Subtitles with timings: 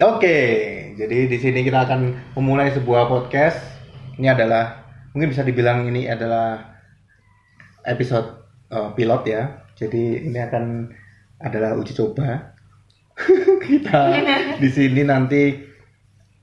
[0.00, 0.32] Oke,
[0.96, 3.60] jadi di sini kita akan memulai sebuah podcast.
[4.16, 4.80] Ini adalah
[5.12, 6.56] mungkin bisa dibilang ini adalah
[7.84, 9.60] episode eh, pilot ya.
[9.76, 10.88] Jadi ini akan
[11.44, 12.56] adalah uji coba.
[13.68, 14.00] kita
[14.56, 15.68] di sini nanti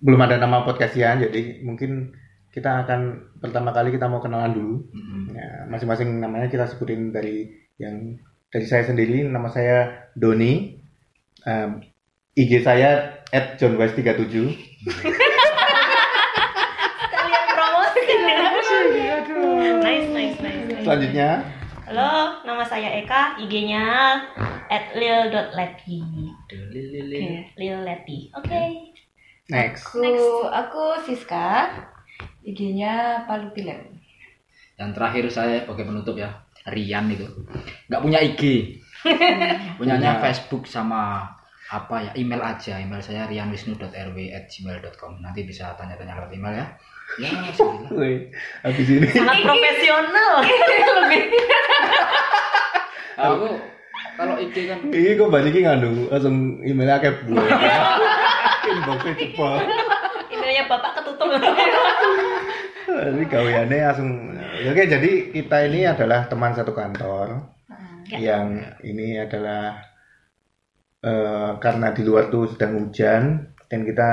[0.06, 2.14] belum ada nama podcastnya, jadi mungkin
[2.54, 4.76] kita akan pertama kali kita mau kenalan dulu.
[5.34, 8.22] Ya, masing-masing namanya kita sebutin dari yang
[8.54, 10.78] dari saya sendiri, nama saya Doni.
[11.42, 11.82] Um,
[12.38, 14.36] IG saya at johnwest37
[17.08, 18.02] Kalian promosi.
[19.84, 20.84] nice, nice, nice, nice.
[20.86, 21.30] Selanjutnya
[21.88, 24.20] Halo, nama saya Eka, IG-nya
[24.68, 26.04] at lil.leti.
[26.04, 26.60] Oke,
[27.56, 28.28] Lil Leti.
[28.36, 28.92] Oke.
[29.48, 29.96] next.
[29.96, 31.72] Aku, aku Siska,
[32.44, 34.04] IG-nya Palu Pilen.
[34.76, 37.24] Yang terakhir saya sebagai penutup ya, Rian itu.
[37.88, 38.44] Nggak punya IG.
[39.80, 40.24] Punyanya Punya.
[40.28, 41.32] Facebook sama
[41.68, 42.80] apa ya, email aja.
[42.80, 45.12] Email saya rianwisnu.rw@gmail.com.
[45.20, 46.68] Nanti bisa tanya-tanya lewat email ya.
[47.20, 47.92] Ya, alhamdulillah.
[47.96, 48.18] Wih,
[48.68, 50.34] habis ini Sangat profesional.
[53.18, 53.48] Aku
[54.18, 57.48] kalau IG kan ini kok balikin nganu langsung emailnya kayak buah.
[58.68, 59.66] Inboxnya cepet.
[60.34, 61.28] Emailnya Bapak ketutup.
[62.88, 64.10] Ini gaweannya langsung.
[64.68, 67.56] Oke, jadi kita ini adalah teman satu kantor
[68.08, 68.40] Ya.
[68.40, 69.84] yang ini adalah
[71.00, 73.24] eh, karena di luar tuh sedang hujan
[73.68, 74.10] dan kita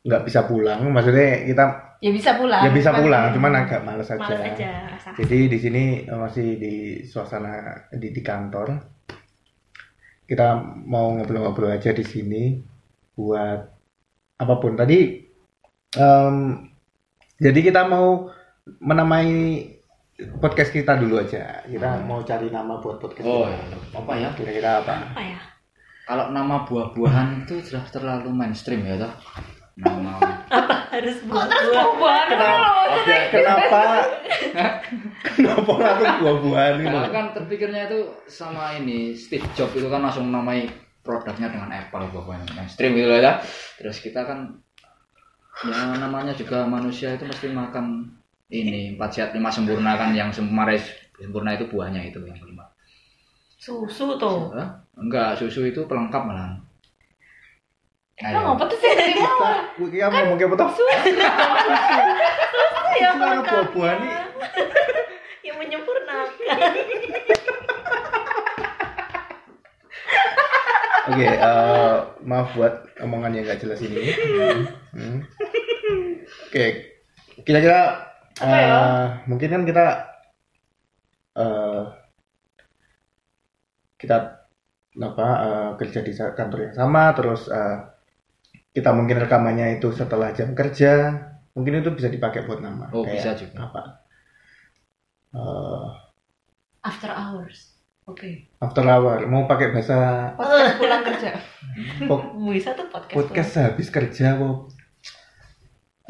[0.00, 0.80] nggak bisa pulang.
[0.88, 1.64] Maksudnya kita
[2.00, 2.64] Ya bisa pulang.
[2.64, 4.20] ya bisa Cuman- pulang, cuman agak males aja.
[4.22, 5.08] Males aja rasa.
[5.14, 6.74] Jadi di sini eh, masih di
[7.04, 7.52] suasana
[7.92, 8.68] di, di kantor.
[10.24, 12.62] Kita mau ngobrol-ngobrol aja di sini
[13.12, 13.60] buat
[14.38, 14.78] apa pun.
[14.78, 15.26] Tadi
[15.92, 16.36] em,
[17.34, 18.30] jadi kita mau
[18.78, 19.28] menamai
[20.38, 21.66] podcast kita dulu aja.
[21.66, 23.26] Kita mau cari nama buat podcast.
[23.26, 23.98] Oh, kita.
[23.98, 24.28] apa ya?
[24.32, 24.94] Kira-kira apa?
[25.10, 25.40] Apa ya?
[26.10, 29.14] Kalau nama buah-buahan itu sudah terlalu mainstream ya toh.
[29.78, 30.18] Nama
[30.90, 32.26] Harus buah-buah.
[32.98, 33.78] Oke, kenapa?
[35.22, 36.90] kenapa langsung buah-buahan ini?
[36.90, 40.66] Karena kan terpikirnya itu sama ini Steve Jobs itu kan langsung namai
[41.06, 43.38] produknya dengan Apple buah-buahan mainstream gitu ya.
[43.78, 44.58] Terus kita kan
[45.62, 48.10] ya namanya juga manusia itu mesti makan
[48.50, 50.74] ini empat sehat lima sempurna kan yang sempurna
[51.14, 52.59] sempurna itu buahnya itu yang kelima.
[53.60, 54.48] Susu tuh.
[54.56, 54.80] Hah?
[54.96, 56.56] Enggak, susu itu pelengkap malah.
[58.16, 58.92] Emang apa tuh sih?
[58.92, 59.48] Kita,
[59.80, 60.68] kita ngomong kayak apa tuh?
[62.96, 64.12] Ya, Susu sama buah-buahan nih.
[65.46, 66.56] yang menyempurnakan.
[71.10, 74.12] Oke, eh, maaf buat omongan yang gak jelas ini.
[74.92, 75.24] Hmm.
[76.46, 76.64] Oke,
[77.42, 78.04] kira-kira
[78.36, 78.68] Apa ya?
[78.68, 79.84] eh, mungkin kan kita
[81.34, 81.80] eh,
[84.00, 84.16] kita
[84.96, 87.76] apa eh, kerja di kantor yang sama, terus eh,
[88.70, 91.20] kita mungkin rekamannya itu setelah jam kerja,
[91.52, 92.88] mungkin itu bisa dipakai buat nama.
[92.90, 93.56] Oh, Kayak bisa juga.
[93.68, 93.82] Apa?
[95.30, 95.88] Eh,
[96.80, 97.76] After hours.
[98.08, 98.50] Oke.
[98.58, 99.94] after hour, mau pakai bahasa
[100.34, 101.30] Podcast pulang kerja.
[102.10, 103.14] po- Bisa tuh podcast.
[103.14, 104.56] podcast habis kerja, kok.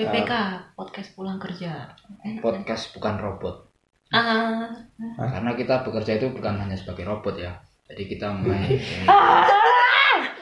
[0.00, 0.32] PPK,
[0.72, 1.92] podcast pulang kerja.
[2.24, 3.68] Enak, Podcast bukan robot.
[4.08, 4.72] Ah,
[5.12, 7.52] Karena kita bekerja itu bukan hanya sebagai robot ya.
[7.90, 8.78] Jadi kita main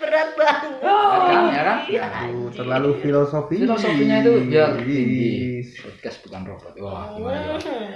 [0.04, 0.72] berat banget.
[0.84, 1.78] kan ya kan?
[1.88, 3.56] Aduh, terlalu filosofi.
[3.64, 5.64] Filosofinya itu ya tinggi.
[5.80, 6.72] Podcast bukan robot.
[6.84, 7.56] Wah, gimana ya?
[7.56, 7.88] Hmm.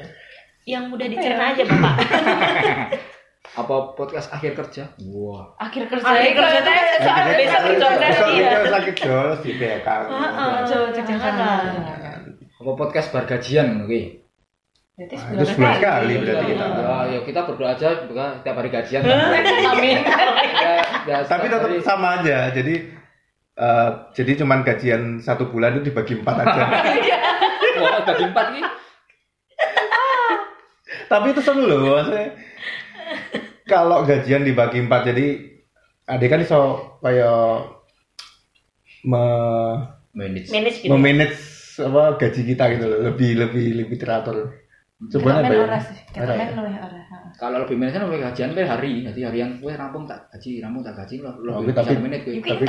[0.64, 1.94] Yang mudah dicerna aja, Bapak.
[3.60, 4.88] Apa podcast akhir kerja?
[5.12, 5.52] Wah.
[5.60, 6.08] Akhir kerja.
[6.08, 6.74] Akhir kerja tuh
[7.04, 8.48] soal besok kerja Besok iya.
[8.48, 9.88] kita sakit jolos di BK.
[10.08, 10.52] Heeh,
[11.04, 12.20] jangan.
[12.56, 14.21] Apa podcast bar gajian ngono
[15.02, 16.64] Berarti Nah, itu sebulan sekali berarti kita.
[16.78, 19.00] Ya, ya kita berdoa aja buka tiap hari gajian.
[19.02, 19.98] Amin.
[20.62, 20.78] Ya,
[21.10, 22.54] ya, Tapi tetap hari- sama aja.
[22.54, 22.74] Jadi
[23.58, 26.62] eh, jadi cuman gajian satu bulan itu dibagi empat aja.
[27.82, 28.64] Wah, bagi empat nih.
[31.10, 32.38] Tapi itu seru loh maksudnya.
[33.66, 35.26] Kalau gajian dibagi empat jadi
[36.06, 36.60] adik kan iso
[37.02, 37.74] kayak
[39.02, 39.24] me
[40.12, 40.52] Manage.
[40.52, 40.92] Manage gitu.
[40.92, 41.40] memanage
[41.80, 42.98] apa gaji kita gitu loh.
[43.10, 44.61] Lebih lebih lebih teratur.
[45.10, 45.66] Sebenarnya ya?
[45.66, 45.80] ya?
[46.14, 46.50] heeh.
[47.34, 49.02] Kalau lebih manage kan lebih gajian per hari.
[49.02, 52.22] Jadi harian gue rampung tak gaji, rampung tak gaji lo Oh, lebih tapi- bisa manage
[52.22, 52.34] gue.
[52.38, 52.68] Tapi-.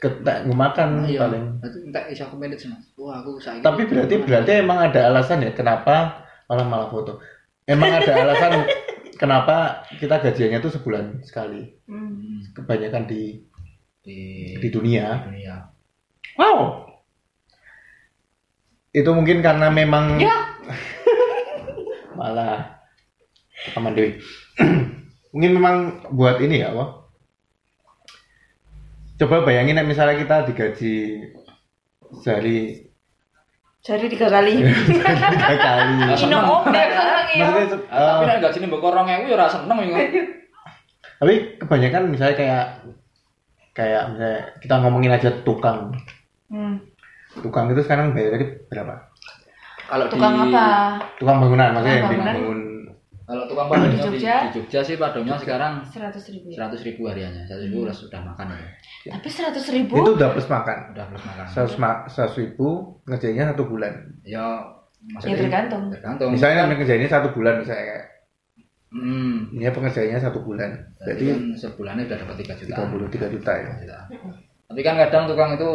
[0.00, 1.18] Ketek makan Iya.
[1.20, 1.44] paling.
[1.60, 2.84] Nanti minta bisa aku manage mas.
[2.94, 3.60] Wah aku sayang.
[3.60, 7.20] Tapi berarti berarti emang ada alasan ya kenapa malah malah foto.
[7.66, 8.64] Emang ada alasan
[9.20, 11.68] kenapa kita gajiannya tuh sebulan sekali.
[11.84, 12.40] Hmm.
[12.54, 13.44] Kebanyakan di
[14.00, 14.18] di,
[14.56, 15.20] di dunia.
[15.20, 15.68] dunia.
[16.38, 16.86] Wow.
[18.88, 20.47] Itu mungkin karena memang Ya.
[22.18, 22.82] Malah
[23.78, 24.18] aman Dewi.
[25.32, 25.76] mungkin memang
[26.10, 27.06] buat ini ya, Wah.
[29.18, 30.94] Coba bayangin misalnya kita digaji
[32.22, 32.86] sehari
[33.82, 34.58] Jadi tiga kali.
[35.34, 35.92] tiga kali.
[36.10, 36.38] Maksudnya
[37.66, 39.98] itu, Ah, tapi eh, nek gajine mbok 2000 ya ora seneng ya.
[41.18, 42.66] tapi kebanyakan misalnya kayak
[43.74, 45.94] kayak misalnya kita ngomongin aja tukang.
[46.46, 46.78] Hmm.
[47.42, 49.07] Tukang itu sekarang bayarnya berapa?
[49.88, 50.66] Kalau di Tukang apa?
[51.16, 52.34] Tukang bangunan maksudnya yang Tukang bangunan.
[52.34, 52.60] dibangun.
[53.28, 54.34] Kalau tukang padangnya Di di, Jogja?
[54.40, 56.46] di Jogja sih padangnya sekarang Seratus ribu.
[56.48, 56.64] ya?
[56.64, 57.42] 100 ribu hariannya.
[57.44, 58.68] 100 ribu udah sudah makan ya.
[59.12, 59.94] Tapi seratus ribu?
[59.94, 60.78] Itu udah plus makan.
[60.92, 61.44] Udah plus makan.
[61.46, 62.68] Seratus ma- seratus ribu
[63.04, 63.92] ngerjainnya satu bulan.
[64.22, 64.44] Ya
[64.98, 65.82] Ya maksudnya tergantung.
[65.92, 66.28] tergantung.
[66.32, 68.04] Misalnya ngerjainnya satu bulan misalnya kayak
[68.90, 69.36] hmm.
[69.54, 70.70] ini pengerjaannya satu bulan.
[70.98, 72.80] Jadi Jadi kan sebulannya udah dapat 3 juta.
[72.82, 73.70] 33 juta ya.
[73.78, 73.98] Juta.
[74.68, 75.70] Tapi kan kadang tukang itu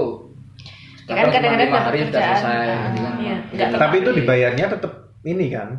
[1.04, 2.24] Ya kan kadang-kadang dapat hari kerjaan.
[2.34, 2.56] selesai.
[2.56, 3.38] Ah, Jadi kan iya.
[3.46, 5.70] Nggak Tapi itu dibayarnya tetap ini kan.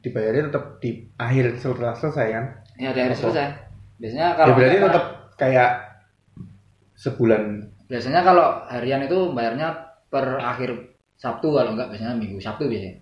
[0.00, 2.44] Dibayarnya tetap di akhir setelah selesai kan.
[2.76, 3.16] Ya hari Apa?
[3.18, 3.46] selesai.
[3.96, 5.70] Biasanya Ya kalau berarti kita- tetap kayak
[6.94, 7.42] sebulan.
[7.84, 9.68] biasanya kalau harian itu bayarnya
[10.08, 10.70] per akhir
[11.14, 12.96] Sabtu kalau enggak biasanya minggu Sabtu biasanya.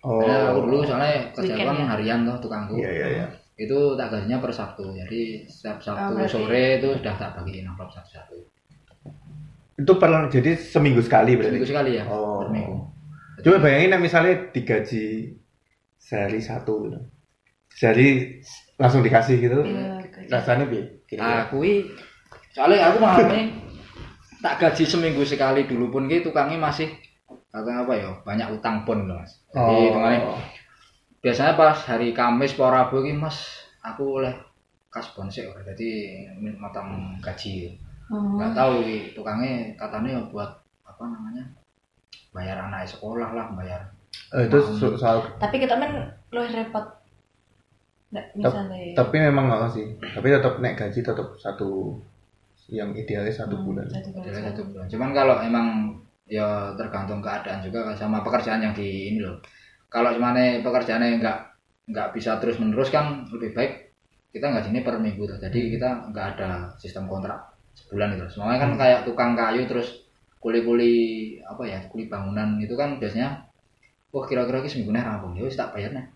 [0.00, 0.22] Oh.
[0.22, 1.86] Karena aku dulu soalnya kerja kan ya?
[1.88, 2.76] harian tuh tukangku.
[2.76, 3.26] Iya iya iya.
[3.56, 4.94] Itu tak gajinya per Sabtu.
[4.94, 8.36] Jadi setiap Sabtu Oh, berarti- sore itu sudah tak bagiin amplop satu-satu.
[9.78, 11.54] Itu per jadi seminggu sekali berarti.
[11.54, 12.04] Seminggu sekali ya.
[12.10, 12.42] Oh.
[12.42, 12.74] Per minggu.
[13.38, 15.30] Coba bayangin nih, misalnya digaji
[15.94, 16.98] sehari satu gitu.
[17.70, 18.42] Sehari
[18.74, 19.62] langsung dikasih gitu.
[19.62, 20.82] Iya, Rasanya bi.
[21.06, 21.46] Kira-kira.
[21.46, 21.62] Aku
[22.50, 23.54] soalnya aku mengalami
[24.42, 26.90] tak gaji seminggu sekali dulu pun gitu tukangnya masih
[27.48, 29.40] kata apa ya banyak utang pun loh mas.
[29.54, 29.82] Jadi Oh.
[29.88, 30.20] hitungannya
[31.18, 33.38] biasanya pas hari Kamis po Rabu ini mas
[33.82, 34.34] aku oleh
[34.88, 35.60] kas bonsek ora.
[35.74, 35.90] jadi
[36.58, 37.74] matang gaji
[38.08, 38.40] Oh.
[38.40, 40.48] nggak tahu i, tukangnya katanya buat
[40.82, 41.44] apa namanya
[42.32, 43.84] bayar anak sekolah lah bayar
[44.28, 45.92] Eh, itu so- soal Tapi kita men
[46.28, 46.84] lu repot.
[48.08, 48.76] Nggak misalnya.
[48.96, 49.86] tapi memang nggak sih.
[50.00, 51.96] Tapi tetap naik gaji tetap satu
[52.68, 53.88] yang idealnya satu Hmm, bulan.
[53.88, 54.12] Jadi
[54.44, 54.84] satu bulan.
[54.88, 55.66] Cuman kalau emang
[56.28, 59.40] ya tergantung keadaan juga sama pekerjaan yang di ini loh.
[59.88, 61.38] Kalau cuman pekerjaannya nggak
[61.88, 63.72] nggak bisa terus menerus kan lebih baik
[64.28, 65.40] kita nggak sini per minggu tuh.
[65.40, 67.47] Jadi kita nggak ada sistem kontrak
[67.84, 68.26] sebulan itu.
[68.34, 70.06] Semuanya kan kayak tukang kayu terus
[70.38, 70.94] kuli-kuli
[71.42, 73.42] apa ya kuli bangunan itu kan biasanya
[74.14, 76.14] wah kira-kira ini seminggu nih rampung ya wis tak bayarnya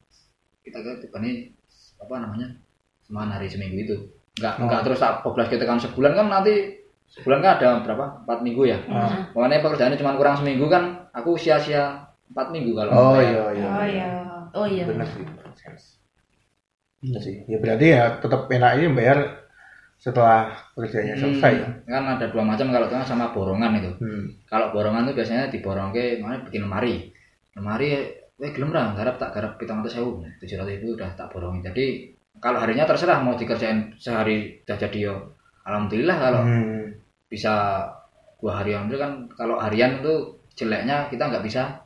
[0.63, 1.51] kita ke tukangnya
[1.99, 2.49] apa namanya
[3.03, 3.97] cuma hari seminggu itu
[4.39, 4.71] nggak Oh.
[4.71, 6.79] nggak terus tak poblas kita kan sebulan kan nanti
[7.11, 9.27] sebulan kan ada berapa empat minggu ya Ah.
[9.35, 13.27] Pokoknya pekerjaannya cuma kurang seminggu kan aku sia-sia empat minggu kalau Oh bayar.
[13.27, 13.67] iya iya.
[13.69, 14.09] Oh iya.
[14.55, 14.85] Oh iya.
[14.87, 15.27] Benar sih.
[17.03, 17.35] Iya sih.
[17.51, 19.42] Ya berarti ya tetap enak ini bayar
[20.03, 21.53] setelah pekerjaannya selesai.
[21.55, 21.69] ya.
[21.71, 23.91] Hmm, kan ada dua macam kalau tengah sama borongan itu.
[24.03, 24.27] Hmm.
[24.51, 27.07] kalau borongan itu biasanya diborong ke mana bikin lemari.
[27.55, 28.91] Lemari weh gelem ra?
[28.99, 32.11] Garap tak garap pitung ratus sewu tujuh ratus ribu udah tak borongin jadi
[32.43, 35.15] kalau harinya terserah mau dikerjain sehari udah jadi yo.
[35.63, 36.91] Alhamdulillah kalau Hmm.
[37.31, 37.87] bisa
[38.43, 38.75] dua hari.
[38.75, 40.15] Ambil kan kalau harian itu
[40.53, 41.79] jeleknya kita nggak bisa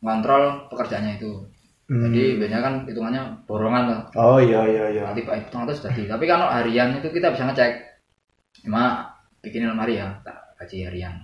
[0.00, 1.42] ngontrol pekerjaannya itu
[1.90, 2.06] Hmm.
[2.06, 5.02] jadi biasanya kan hitungannya borongan tuh Oh iya iya iya.
[5.10, 7.82] nanti pak hitung atas jadi tapi kalau harian itu kita bisa ngecek
[8.62, 9.10] cuma
[9.42, 11.18] bikin lemari ya tak gaji harian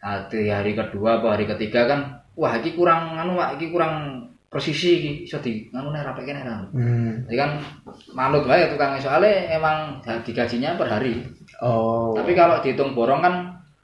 [0.00, 2.00] nah, di hari kedua atau hari ketiga kan
[2.32, 3.94] wah ini kurang anu pak ini kurang
[4.48, 6.40] presisi iki iso di anu nih rapek nih
[6.72, 7.28] Hmm.
[7.28, 7.50] jadi kan
[8.12, 11.20] manut wae tukang soalnya emang digajinya per hari
[11.60, 12.16] Oh.
[12.16, 13.34] tapi kalau dihitung borong kan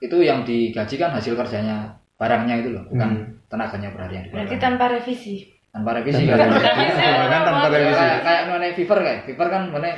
[0.00, 3.28] itu yang digaji kan hasil kerjanya barangnya itu loh bukan Hmm.
[3.52, 5.57] tenaganya per hari yang Berarti tanpa revisi.
[5.78, 7.06] Tanpa revisi Tanpa kan revisi.
[7.06, 7.94] Kan tanpa revisi.
[7.96, 9.88] kayak kayak mana fever kayak fever kan mana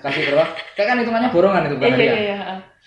[0.00, 2.36] kasih berapa kayak kan hitungannya borongan itu bukan Iya iya iya.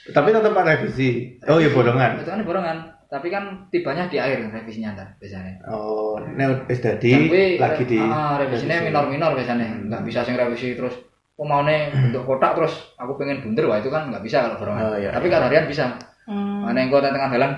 [0.08, 1.10] Tapi tetap ada revisi.
[1.44, 2.12] Oh iya borongan.
[2.18, 2.78] itu kan borongan
[3.08, 7.12] tapi kan tibanya di akhir revisinya ntar biasanya Oh, ini wis dadi
[7.56, 8.88] lagi di ah, revisinya revisi.
[8.88, 10.92] minor-minor biasanya nggak bisa sing revisi terus
[11.34, 14.84] oh mau bentuk kotak terus aku pengen bunder wah itu kan nggak bisa kalau borongan
[14.84, 15.12] Oh, iya.
[15.12, 15.88] tapi kalau harian bisa
[16.28, 16.60] Hmm.
[16.62, 17.52] mana yang kota tengah jalan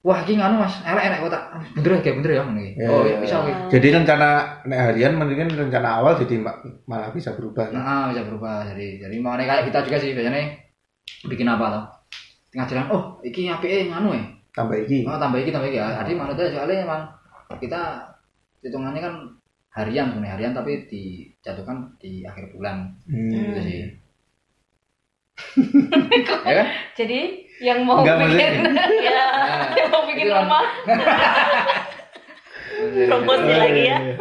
[0.00, 2.88] wah ini nganu mas elek elek kotak Ah, bener ya kayak bener ya ini Ya,
[2.88, 3.40] oh ya, iya bisa ya.
[3.44, 4.28] oke Jadi rencana
[4.64, 7.68] nek harian mungkin rencana awal jadi ma- malah bisa berubah.
[7.68, 10.56] nah bisa berubah jadi jadi mau kayak kita juga sih biasanya
[11.28, 11.84] bikin apa toh
[12.50, 15.06] tengah jalan oh iki api nganu ya Tambah iki.
[15.06, 16.02] Oh tambah iki tambah iki ya.
[16.02, 17.02] Jadi aja soalnya emang
[17.62, 18.02] kita
[18.66, 19.14] hitungannya kan
[19.70, 23.30] harian sebenarnya harian tapi dijatuhkan di akhir bulan Hmm.
[23.30, 23.78] gitu sih.
[26.48, 26.66] ya kan?
[26.98, 27.20] Jadi
[27.60, 28.52] yang mau Enggak, bikin
[28.98, 29.20] Ya.
[29.20, 30.64] Nah, yang mau bikin itu kan- rumah
[32.80, 33.96] Promosi lagi ya.
[34.00, 34.14] Iya.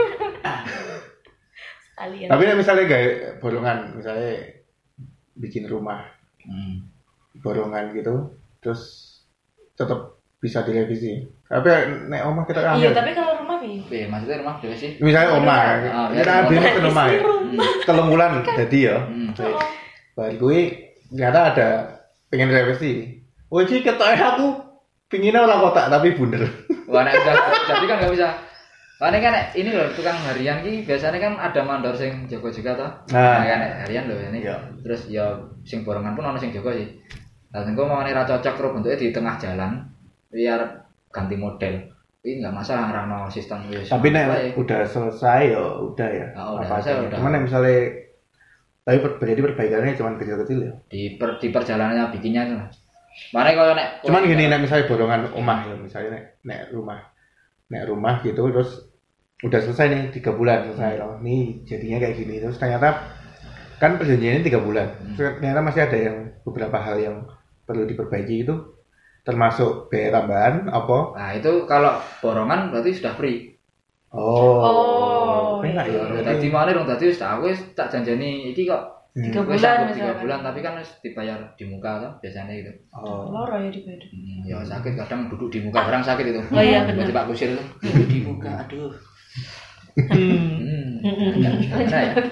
[1.90, 2.28] Sekalian.
[2.28, 3.04] Tapi misalnya gak
[3.40, 4.32] borongan, misalnya
[5.36, 6.04] bikin rumah
[6.40, 6.88] Hmm.
[7.36, 8.82] borongan gitu, terus
[9.74, 11.24] tetap bisa direvisi.
[11.46, 11.68] Tapi
[12.08, 13.84] nek omah kita kan Iya, tapi kalau rumah nih.
[13.86, 14.92] Iya, maksudnya rumah juga sih.
[14.98, 17.22] misalnya omah, Ah, kita iya, ada ke rumah ya.
[17.22, 17.60] Hmm.
[17.84, 18.98] Telung bulan jadi ya.
[19.04, 19.30] Hmm.
[19.32, 19.56] Baik.
[20.16, 20.60] Baru gue
[21.10, 21.70] ternyata ada
[22.28, 23.19] pengen revisi.
[23.50, 24.48] Oh iki ketoknya aku
[25.10, 26.46] pinginnya orang kotak tapi bundel.
[26.86, 27.34] Wah, nek udah
[27.66, 28.30] jadi kan nggak bisa.
[29.00, 32.78] Wah, ini kan ini loh tukang harian ki biasanya kan ada mandor sing jago juga
[32.78, 32.92] toh.
[33.16, 33.42] Nah.
[33.42, 34.46] Nah, kan harian loh ini.
[34.46, 34.58] Iya.
[34.86, 35.34] Terus ya
[35.66, 37.00] sing borongan pun ono sing jago sih.
[37.50, 39.72] Lah sing mau ra cocok karo bentuknya di tengah jalan
[40.30, 40.62] biar
[41.10, 41.90] ganti model.
[42.20, 43.90] Ini nggak masalah ngerano sistem wis.
[43.90, 44.48] Tapi nek Wae.
[44.60, 46.28] udah selesai ya udah ya.
[46.36, 47.18] Ah, udah Apa selesai, udah.
[47.18, 47.78] Cuman misalnya
[48.84, 50.74] tapi per, berarti perbaikannya cuma kecil-kecil ya.
[50.90, 52.44] di per, di perjalanannya bikinnya.
[53.34, 57.00] Mana kalau nek Cuman gini nek misalnya borongan rumah ya, misalnya nek, nek rumah
[57.70, 58.72] nek rumah gitu terus
[59.40, 61.02] udah selesai nih tiga bulan selesai Hmm.
[61.02, 61.14] loh.
[61.22, 62.90] Nih jadinya kayak gini terus ternyata
[63.80, 64.88] kan perjanjiannya tiga bulan.
[65.00, 65.16] Hmm.
[65.16, 67.16] Terus ternyata masih ada yang beberapa hal yang
[67.64, 68.56] perlu diperbaiki itu
[69.24, 70.98] termasuk biaya tambahan apa?
[71.14, 73.54] Nah, itu kalau borongan berarti sudah free.
[74.10, 76.02] Oh, Oh, enak iya.
[76.02, 76.18] ya.
[76.18, 78.99] Ya, tadi mana dong tadi wis tak wis tak janjani iki kok Hmm.
[79.20, 80.16] Tiga Wis bulan tiga misalnya.
[80.24, 82.72] bulan tapi kan wis dibayar di muka tuh biasanya gitu.
[82.96, 83.28] Oh.
[83.28, 84.06] Loro ya di beda.
[84.08, 86.42] Hmm, ya sakit kadang duduk di muka orang sakit itu.
[86.54, 87.04] Oh iya, benar.
[87.10, 88.94] Tiba-tiba kusir itu duduk di muka aduh.
[90.00, 91.04] Hmm.
[91.04, 92.14] Gimana ya?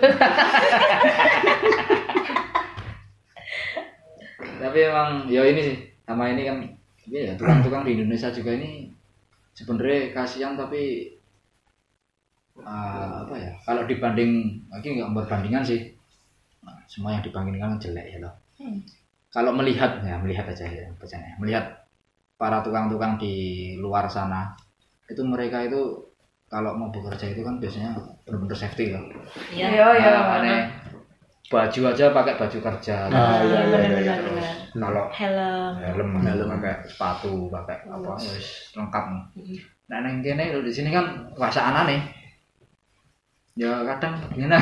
[4.58, 5.78] Tapi emang ya ini sih
[6.08, 6.58] sama ini kan
[7.08, 8.92] ya tukang-tukang di Indonesia juga ini
[9.56, 11.16] sebenarnya kasihan tapi
[12.62, 15.97] ah, apa ya kalau dibanding lagi nggak berbandingan sih
[16.88, 18.82] semua yang dibandingkan kan jelek ya loh Hmm.
[19.30, 21.66] kalau melihat ya melihat aja ya bacanya melihat
[22.36, 23.34] para tukang-tukang di
[23.78, 24.50] luar sana
[25.06, 25.78] itu mereka itu
[26.46, 29.04] kalau mau bekerja itu kan biasanya benar-benar safety loh
[29.50, 30.10] Iya, iya.
[30.16, 30.62] Nah, aneh.
[31.48, 34.16] baju aja pakai baju kerja Ah, iya, iya, iya, iya.
[34.20, 34.52] benar.
[34.74, 35.72] kalau Helm.
[35.78, 36.48] helm Helm.
[36.52, 38.28] pakai sepatu pakai apa Yes.
[38.32, 39.06] wis lengkap
[39.38, 39.58] Mm.
[39.88, 42.02] nah neng kene lho, di sini kan wasaan aneh
[43.56, 44.60] ya kadang gimana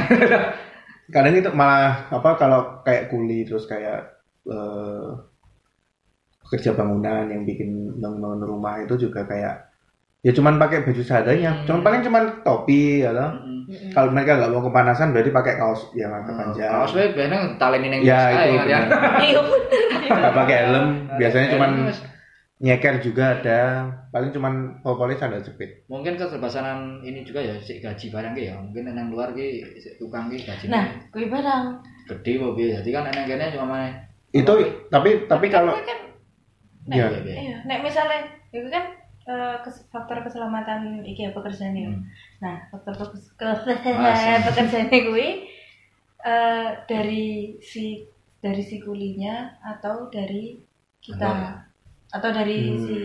[1.08, 4.10] kadang itu malah apa kalau kayak kuli terus kayak
[4.44, 5.10] eh,
[6.42, 9.66] pekerja bangunan yang bikin bangun rumah itu juga kayak
[10.22, 11.66] ya cuman pakai baju seadanya Hmm.
[11.66, 13.14] cuman paling cuman topi ya.
[13.14, 13.90] Mm-mm.
[13.94, 18.02] kalau mereka nggak mau kepanasan berarti pakai kaos yang agak panjang kaos biasanya taleni neng
[18.02, 18.80] ya ae, itu kan, ya.
[18.80, 19.02] benar.
[19.22, 19.42] Iya,
[20.06, 20.86] nggak pakai helm
[21.18, 21.72] biasanya cuman
[22.56, 23.60] nyeker juga ada
[24.16, 25.84] paling cuman pokoknya sandal jepit.
[25.92, 28.56] Mungkin keterbasanan ini juga ya si gaji barang ya.
[28.56, 31.84] Mungkin nang luar ki si tukang ki gaji Nah, kuwi barang.
[32.06, 32.70] gede kok piye?
[32.80, 33.88] Jadi kan nang kene cuma mana
[34.36, 34.52] itu
[34.92, 36.00] tapi tapi kalau Kuwi kan
[36.86, 38.94] ya iya, nek misalnya itu kan
[39.26, 41.90] eh, kes- faktor keselamatan iki ya pekerjaan ya.
[41.90, 42.04] Hmm.
[42.40, 42.94] Nah, faktor
[44.48, 45.50] pekerjaan kuwi
[46.24, 48.06] eh, dari si
[48.40, 50.62] dari si kulinya atau dari
[51.02, 51.20] kita?
[51.20, 51.75] Vendor.
[52.10, 52.80] Atau dari Hmm.
[52.80, 52.96] si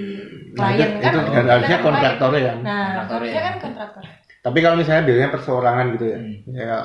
[0.50, 1.86] Nah, klien itu, kan itu kita kan harusnya kan klien.
[1.86, 3.44] kontraktornya kan Nah, Kontraktor harusnya ya.
[3.44, 4.02] kan kontraktor.
[4.40, 6.36] Tapi kalau misalnya biasanya perseorangan gitu ya, Hmm.
[6.50, 6.76] ya,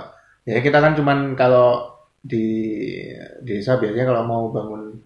[0.45, 1.67] ya kita kan cuman kalau
[2.22, 2.45] di
[3.41, 4.98] desa biasanya kalau mau bangun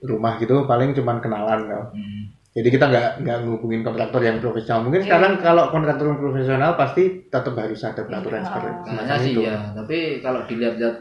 [0.00, 1.84] rumah gitu paling cuman kenalan kan.
[1.90, 2.22] Hmm.
[2.50, 4.86] Jadi kita nggak nggak ngubungin kontraktor yang profesional.
[4.86, 5.06] Mungkin Iya.
[5.08, 8.46] sekarang kalau kontraktor yang profesional pasti tetap harus ada peraturan Iya.
[8.46, 9.40] seperti semacam sih itu.
[9.42, 10.96] ya, tapi kalau dilihat-lihat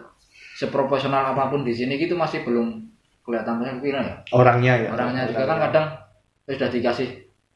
[0.55, 2.89] seproporsional apa pun di sini gitu masih belum
[3.24, 4.15] kelihatan banyak kira ya.
[4.36, 4.89] Orangnya ya.
[4.92, 5.86] Orangnya juga kan kadang
[6.44, 7.10] sudah dikasih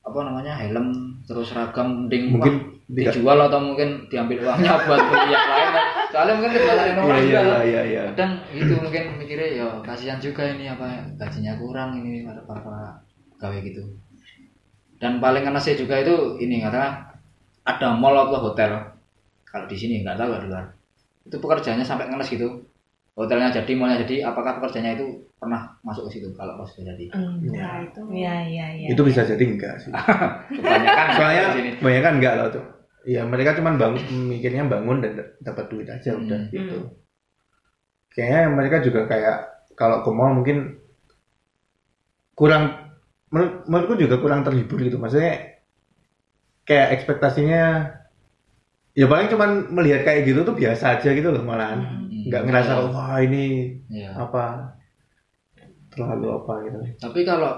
[0.07, 5.35] apa namanya helm terus seragam mending mungkin wah, dijual atau mungkin diambil uangnya buat beli
[5.35, 5.85] yang lain kan.
[6.07, 7.39] Soalnya mungkin kebetulan Iya orang iya juga.
[7.43, 7.81] iya iya.
[7.83, 8.01] iya.
[8.15, 10.87] Kadang itu mungkin mikirnya ya kasihan juga ini apa
[11.19, 12.83] gajinya kurang ini para para
[13.37, 13.83] gawe gitu.
[14.97, 17.11] Dan paling kena saya juga itu ini kata
[17.67, 18.71] ada mall atau hotel.
[19.43, 20.65] Kalau di sini nggak tahu di luar.
[21.27, 22.63] Itu pekerjaannya sampai ngenes gitu.
[23.17, 25.05] Hotelnya jadi, mallnya jadi, apakah pekerjaannya itu
[25.41, 27.09] pernah masuk ke situ kalau pas sudah jadi?
[27.17, 28.01] Nah, itu.
[28.13, 28.87] Iya, iya, iya.
[28.93, 29.89] Itu bisa jadi enggak sih.
[30.53, 31.07] Kebanyakan
[31.81, 32.65] Soalnya kan enggak loh tuh.
[33.07, 36.27] Iya mereka cuman bangun mikirnya bangun dan dapat duit aja Hmm.
[36.27, 36.77] udah gitu.
[38.11, 39.37] Kayaknya mereka juga kayak
[39.79, 40.75] kalau ke mall mungkin
[42.35, 42.91] kurang
[43.31, 44.99] menurut, menurutku juga kurang terhibur gitu.
[44.99, 45.57] Maksudnya
[46.67, 47.95] kayak ekspektasinya
[48.91, 51.79] ya paling cuman melihat kayak gitu tuh biasa aja gitu loh malahan.
[51.79, 52.06] Hmm.
[52.25, 53.45] Nggak ngerasa wah ini
[53.87, 54.17] Iya.
[54.17, 54.73] apa
[55.89, 56.77] terlalu apa gitu.
[56.99, 57.51] Tapi kalau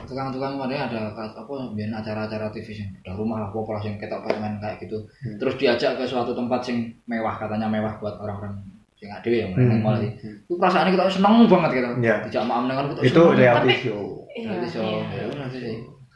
[0.00, 4.56] tukang-tukang kemarin ada apa biar acara-acara TV sing udah rumah lah pola sing ketok pengen
[4.58, 4.96] kayak gitu.
[5.20, 5.36] Hmm.
[5.36, 8.56] Terus diajak ke suatu tempat sing mewah katanya mewah buat orang-orang
[8.96, 9.68] sing gak dhewe yang Hmm.
[9.68, 10.16] meneng mall iki.
[10.46, 11.88] Itu perasaannya kita seneng banget gitu.
[12.00, 12.16] Iya.
[12.24, 13.36] Dijak maam dengan kita Itu seneng.
[13.36, 14.02] reality Tapi- show.
[14.30, 14.84] Iya, Reality show.
[14.86, 15.04] iya.
[15.12, 15.74] Ya udah sih.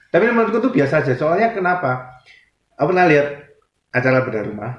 [0.09, 1.13] Tapi menurutku tuh biasa aja.
[1.13, 1.91] Soalnya kenapa?
[2.75, 3.27] Aku pernah lihat
[3.91, 4.73] acara bedah rumah.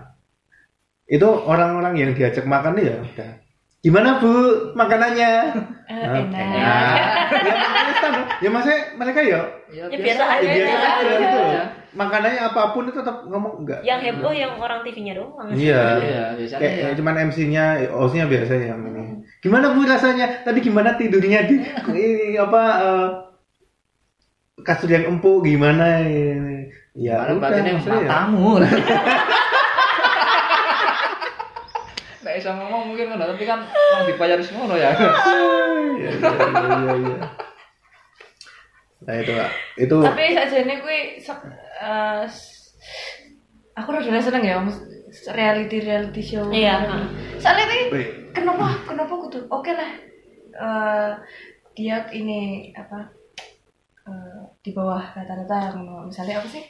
[1.05, 3.31] Itu orang-orang yang diajak makan nih ya udah.
[3.79, 4.33] Gimana bu
[4.73, 5.31] makanannya?
[5.85, 6.49] Eh, Ah, enak.
[6.49, 6.73] ya,
[8.41, 10.49] ya maksudnya mereka ya, Ya, biasa ya aja.
[10.49, 11.17] biasa aja Iya.
[11.21, 11.37] gitu.
[11.37, 11.65] loh.
[11.95, 13.79] Makanannya apa pun itu tetap ngomong enggak.
[13.81, 15.47] Yang heboh yang orang TV-nya doang.
[15.53, 15.83] Iya.
[16.01, 16.95] Iya, biasanya Kayak ya.
[16.97, 19.03] cuman MC-nya, host-nya biasa yang ini.
[19.37, 21.61] gimana bu rasanya tadi gimana tidurnya di
[21.93, 23.07] ini apa eh,
[24.59, 28.09] kasur yang empuk gimana ini ya udah maksudnya ya.
[28.09, 28.57] matamu.
[32.35, 34.91] Nggak bisa ngomong mungkin kan, tapi kan orang dibayar semua ya.
[34.91, 37.17] Iya, iya, iya, iya.
[39.07, 39.51] nah itu Kak.
[39.79, 41.47] itu Tapi sajane kuwi se-
[41.79, 42.23] eh,
[43.71, 44.83] aku udah seneng ya mas
[45.31, 46.51] reality reality show.
[46.51, 46.83] Iya.
[47.39, 47.79] Soalnya ini
[48.35, 49.95] kenapa kenapa kudu oke lah
[50.59, 51.11] eh,
[51.71, 53.15] dia ini apa
[54.11, 56.67] eh, di bawah rata-rata yang misalnya apa sih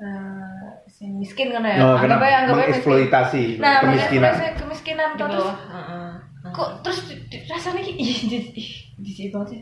[0.00, 2.72] eh si miskin kan ya oh, anggap kenapa aja anggap aja miskin.
[2.72, 6.08] mengeksploitasi nah kemiskinan kemiskinan kemiskinan di terus bawah heeh.
[6.50, 6.98] kok terus
[7.46, 8.18] rasanya kayak ih
[8.96, 9.60] di banget sih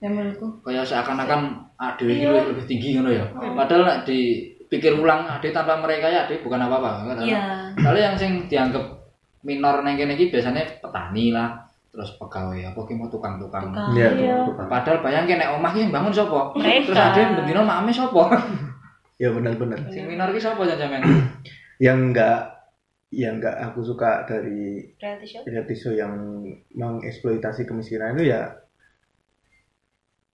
[0.00, 1.40] ya menurutku Kayak seakan-akan
[1.76, 2.40] ade iki Iya.
[2.48, 3.20] lebih tinggi ngono ya.
[3.52, 7.04] Padahal nek dipikir ulang ade tanpa mereka ya ade bukan apa-apa.
[7.04, 7.20] kan?
[7.20, 7.68] Iya.
[7.76, 8.80] Soalnya yang sing dianggap
[9.44, 11.52] minor neng kene iki biasanya petani lah,
[11.92, 13.76] terus pegawai apa ki mau tukang-tukang.
[13.76, 13.92] Tukang.
[13.92, 14.36] Iya, Iya.
[14.56, 16.56] Padahal bayangke nek omah ki bangun sapa?
[16.56, 18.22] Terus ade bendino makame sapa?
[19.20, 20.64] Ya benar-benar sing minor ki sapa
[21.86, 22.56] yang enggak
[23.12, 25.42] yang enggak aku suka dari Reality show.
[25.44, 26.12] reality show yang
[26.72, 28.56] mengeksploitasi kemiskinan itu ya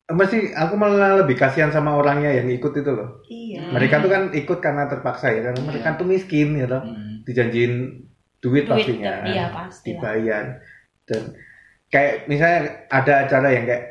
[0.06, 3.74] mesti aku malah lebih kasihan sama orangnya yang ikut itu loh Iya.
[3.74, 5.98] mereka tuh kan ikut karena terpaksa ya karena mereka Iya.
[5.98, 7.26] tuh miskin ya toh Hmm.
[7.26, 7.74] dijanjiin
[8.38, 9.98] duit, Duit, pastinya iya, pasti lah.
[9.98, 10.44] dibayar
[11.02, 11.22] dan
[11.88, 13.84] kayak misalnya ada acara yang kayak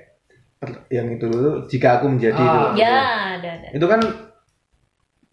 [0.87, 2.95] yang itu dulu jika aku menjadi Ah, itu Ya,
[3.35, 3.67] ada ada.
[3.75, 4.01] itu kan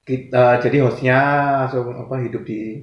[0.02, 1.18] kita jadi hostnya
[1.62, 2.82] langsung apa hidup di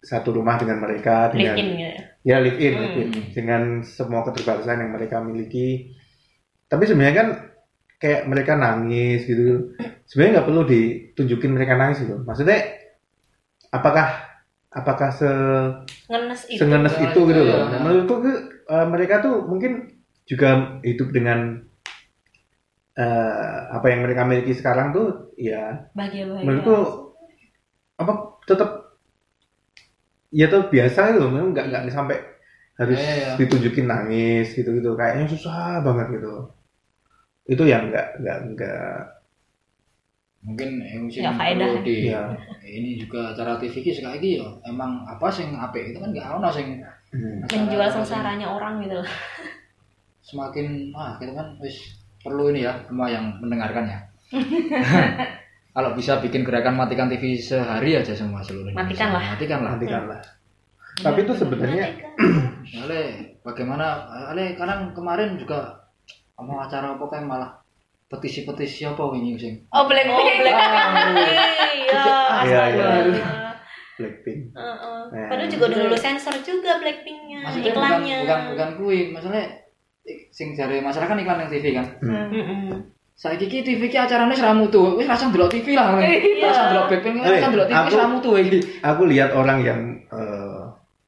[0.00, 2.00] satu rumah dengan mereka Live dengan in gitu.
[2.22, 2.82] ya live in, Hmm.
[2.82, 3.10] live in.
[3.34, 5.92] dengan semua keterbatasan yang mereka miliki
[6.66, 7.28] tapi sebenarnya kan
[7.98, 12.58] kayak mereka nangis gitu sebenarnya nggak perlu ditunjukin mereka nangis gitu maksudnya
[13.70, 14.08] apakah
[14.70, 15.30] apakah se
[16.08, 16.58] Ngenes itu.
[16.58, 17.50] sengenes Iya, itu gitu iya.
[17.50, 18.14] loh Nah, menurutku
[18.70, 19.72] eh, mereka tuh mungkin
[20.24, 21.66] juga hidup dengan
[22.96, 26.46] eh, apa yang mereka miliki sekarang tuh ya Bahagia-bahagia.
[26.46, 26.76] menurutku
[27.96, 28.12] apa
[28.48, 28.70] tetap
[30.30, 32.16] ya tuh biasa gitu memang nggak nggak sampai
[32.80, 33.32] harus Iya, iya.
[33.36, 36.48] ditunjukin nangis gitu gitu kayaknya susah banget gitu
[37.44, 38.94] itu yang nggak nggak nggak
[40.40, 41.68] mungkin yang sing Ya, faedah.
[41.76, 42.22] perlu di ya
[42.64, 46.40] ini juga acara TV ki sekali lagi ya emang apa sing apik itu kan gak
[46.40, 46.80] ono sing
[47.12, 47.44] hmm.
[47.44, 49.04] menjual sengsaranya orang gitu.
[50.22, 53.98] semakin ah kita kan wis perlu ini ya semua yang mendengarkan ya
[55.76, 58.84] kalau bisa bikin gerakan matikan TV sehari aja semua seluruh Indonesia.
[58.84, 59.22] Matikan lah.
[59.34, 60.20] matikan lah nantikan lah
[61.00, 61.86] tapi itu sebenarnya
[62.84, 63.02] Ale,
[63.40, 65.80] bagaimana Ale kadang kemarin juga
[66.40, 67.50] mau acara apa kan malah
[68.10, 71.14] petisi-petisi apa ini sing Oh, oh Blackpink Blackpink.
[71.88, 72.04] Iya.
[72.44, 72.88] Iya, iya.
[73.96, 75.00] Blackpink Heeh.
[75.10, 75.28] Nah.
[75.30, 78.18] Padahal juga udah dulu sensor juga Blackpinknya, bukan iklannya.
[78.26, 79.44] bukan bukan kui maksudnya
[80.28, 82.26] sing jare masyarakat iklan yang TV kan Hmm.
[82.28, 82.72] Mm-mm.
[83.12, 86.46] saiki ki TV ki acarane seramu tuh wis rasa ndelok TV lah Iya.
[86.46, 90.62] rasa ndelok Eh, rasa ndelok TV aku- seramu tuh iki aku lihat orang yang eh,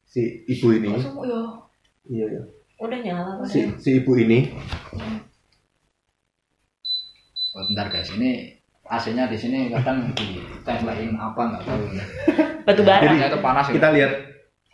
[0.05, 1.41] si ibu ini Langsung, yo
[2.07, 2.43] iya iya
[2.79, 3.47] Udah nyala kok.
[3.47, 4.53] si si ibu ini
[7.53, 8.53] oh, bentar guys ini
[8.85, 11.83] AC-nya di sini kadang ditempelin apa nggak tahu
[12.63, 13.03] Batu bara.
[13.03, 13.75] Jadi, itu panas gitu.
[13.75, 14.13] kita lihat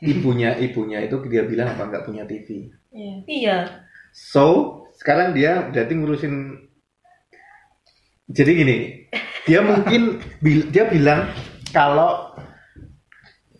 [0.00, 3.56] ibunya ibunya itu dia bilang apa nggak punya TV iya Iya.
[4.12, 6.34] So sekarang dia berarti ngurusin
[8.28, 8.76] jadi gini
[9.48, 11.32] dia mungkin bil- dia bilang
[11.72, 12.36] kalau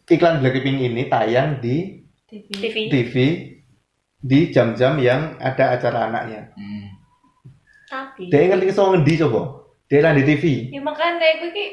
[0.09, 2.77] iklan Blackpink ini tayang di TV TV.
[2.89, 3.15] TV
[4.19, 6.53] di jam-jam yang ada acara anaknya.
[6.59, 6.87] Hmm.
[7.89, 9.65] Tapi dia ngerti soal ngendi coba.
[9.89, 11.67] Dia lah di TV ya makanya gue ki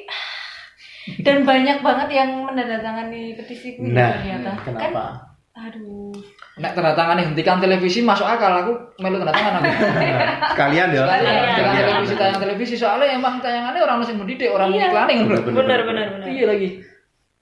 [1.19, 4.51] dan banyak banget yang menandatangani petisi gue nah ternyata.
[4.63, 5.03] kenapa?
[5.03, 5.24] Kan
[5.55, 6.11] aduh
[6.55, 9.71] Nek tanda tangan hentikan televisi masuk akal aku melu tanda tangan aku.
[10.51, 11.75] sekalian ya Sekalian Sekalian.
[11.79, 14.87] televisi tayang televisi soalnya emang tayangannya orang masih mendidik orang Iya.
[14.89, 16.27] iklan yang Bener, benar benar benar.
[16.27, 16.69] Iya lagi.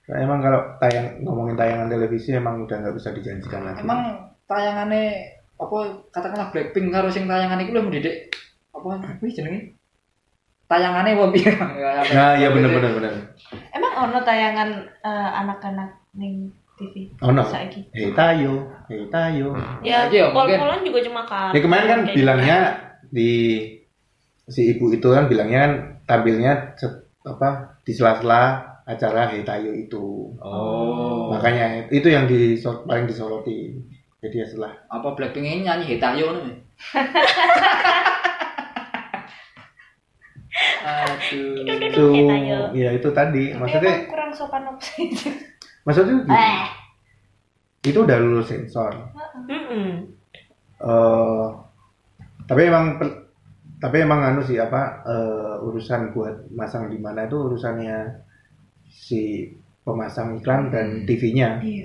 [0.04, 4.02] Nah, emang kalau tayang ngomongin tayangan televisi emang udah nggak bisa dijanjikan lagi Emang
[4.44, 5.06] tayangannya
[5.56, 5.78] apa
[6.10, 8.30] katakanlah Blackpink karo sing tayangan iku lu mendidik
[8.72, 9.74] apa kuwi jenenge?
[10.66, 11.52] Tayangannya apa piye?
[12.12, 13.14] nah ya bener bener bener
[13.70, 20.08] emang ono tayangan eh, anak-anak ning TV oh no saiki hei tayo hei tayo Ya,
[20.08, 20.58] Lagi ya, mungkin.
[20.58, 21.52] pol-polan juga cuma kan.
[21.52, 22.58] ya kemarin kan bilangnya
[23.08, 23.32] di
[24.44, 27.50] si ibu itu kan bilangnya kan tampilnya se- apa
[27.82, 28.44] di sela-sela
[28.84, 31.30] acara hei tayo itu Oh.
[31.30, 33.80] makanya itu yang di paling disoroti
[34.20, 36.56] jadi ya setelah Apa Blackpink ini nyanyi Hitayo nih?
[40.84, 41.66] Aduh.
[41.66, 42.60] itu Tayo.
[42.72, 45.08] ya itu tadi Tapi maksudnya kurang sopan apa sih
[45.84, 46.62] maksudnya gini, Eh,
[47.84, 48.94] itu udah lulus sensor
[49.48, 50.08] Mm-mm.
[50.80, 51.48] eh
[52.44, 53.20] tapi emang per-
[53.80, 57.98] tapi emang anu sih apa eh, urusan buat masang di mana itu urusannya
[58.88, 59.52] si
[59.84, 61.60] pemasang iklan dan TV-nya.
[61.60, 61.84] Iya.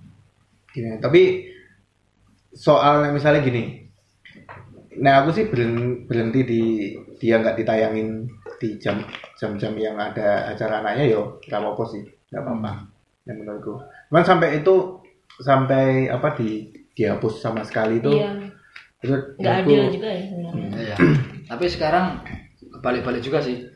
[0.72, 1.44] Gini, tapi
[2.52, 3.84] soal misalnya gini,
[5.00, 6.62] nah aku sih berhenti, berhenti di
[7.20, 8.24] dia nggak ditayangin
[8.60, 9.00] di jam
[9.36, 12.72] jam-jam yang ada acara anaknya yo nggak apa-apa sih nggak apa-apa
[13.26, 13.74] yang menurutku.
[14.08, 14.74] Cuman sampai itu
[15.36, 18.30] sampai apa di dihapus sama sekali itu Iya.
[18.96, 20.66] itu Nggak adil juga ya sebenarnya.
[20.72, 20.96] Iya.
[21.44, 22.04] Tapi sekarang
[22.72, 23.66] kebalik-balik juga sih.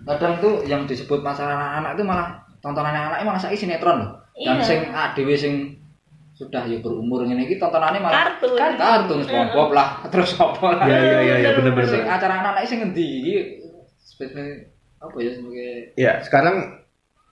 [0.00, 4.10] Kadang tuh yang disebut masalah anak-anak itu malah tontonan anak-anak malah saiki sinetron loh.
[4.36, 4.64] Dan Iya.
[4.64, 5.54] sing adewe sing
[6.32, 8.54] sudah ya berumur ngene iki tontonannya malah Kartun.
[8.78, 10.86] kartun SpongeBob lah, terus apa lah.
[10.86, 11.90] Iya iya iya ya, bener bener.
[11.90, 13.34] Sing acara anak-anak sing ngendi iki
[14.98, 16.78] apa ya sebagai Ya sekarang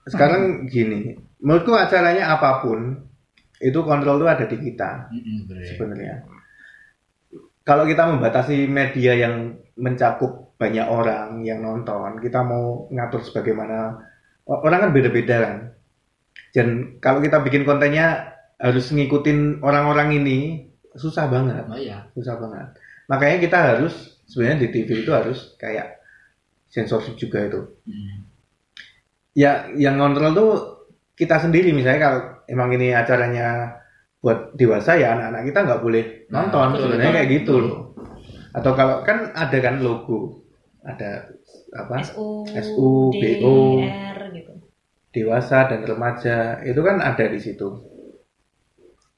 [0.07, 3.07] sekarang gini, menurutku acaranya apa pun
[3.59, 5.11] itu kontrol tuh ada di kita
[5.73, 6.23] sebenarnya.
[7.67, 13.99] Kalau kita membatasi media yang mencakup banyak orang yang nonton, kita mau ngatur sebagaimana
[14.47, 15.55] orang kan beda-beda kan.
[16.55, 20.37] Dan kalau kita bikin kontennya harus ngikutin orang-orang ini
[20.97, 21.67] susah banget.
[21.69, 22.09] Oh iya.
[22.17, 22.73] susah banget.
[23.11, 26.01] Makanya kita harus sebenarnya di TV itu harus kayak
[26.67, 27.61] sensorship juga itu.
[27.85, 28.26] Mm.
[29.37, 30.51] Ya, yang ngontrol tuh
[31.13, 33.77] kita sendiri misalnya kalau emang ini acaranya
[34.17, 37.93] buat dewasa ya anak-anak kita nggak boleh Nah, nonton betul, sebenarnya kayak gitu loh.
[38.57, 40.41] Atau kalau kan ada kan logo,
[40.81, 41.29] ada
[41.69, 43.85] apa SU, SU, D, BO.
[43.85, 44.53] R gitu.
[45.13, 47.77] dewasa dan remaja itu kan ada di situ.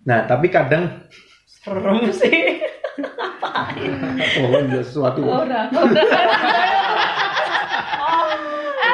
[0.03, 1.07] Nah tapi kadang
[1.47, 2.59] Serem sih.
[4.43, 5.71] oh iya, sesuatu Ora.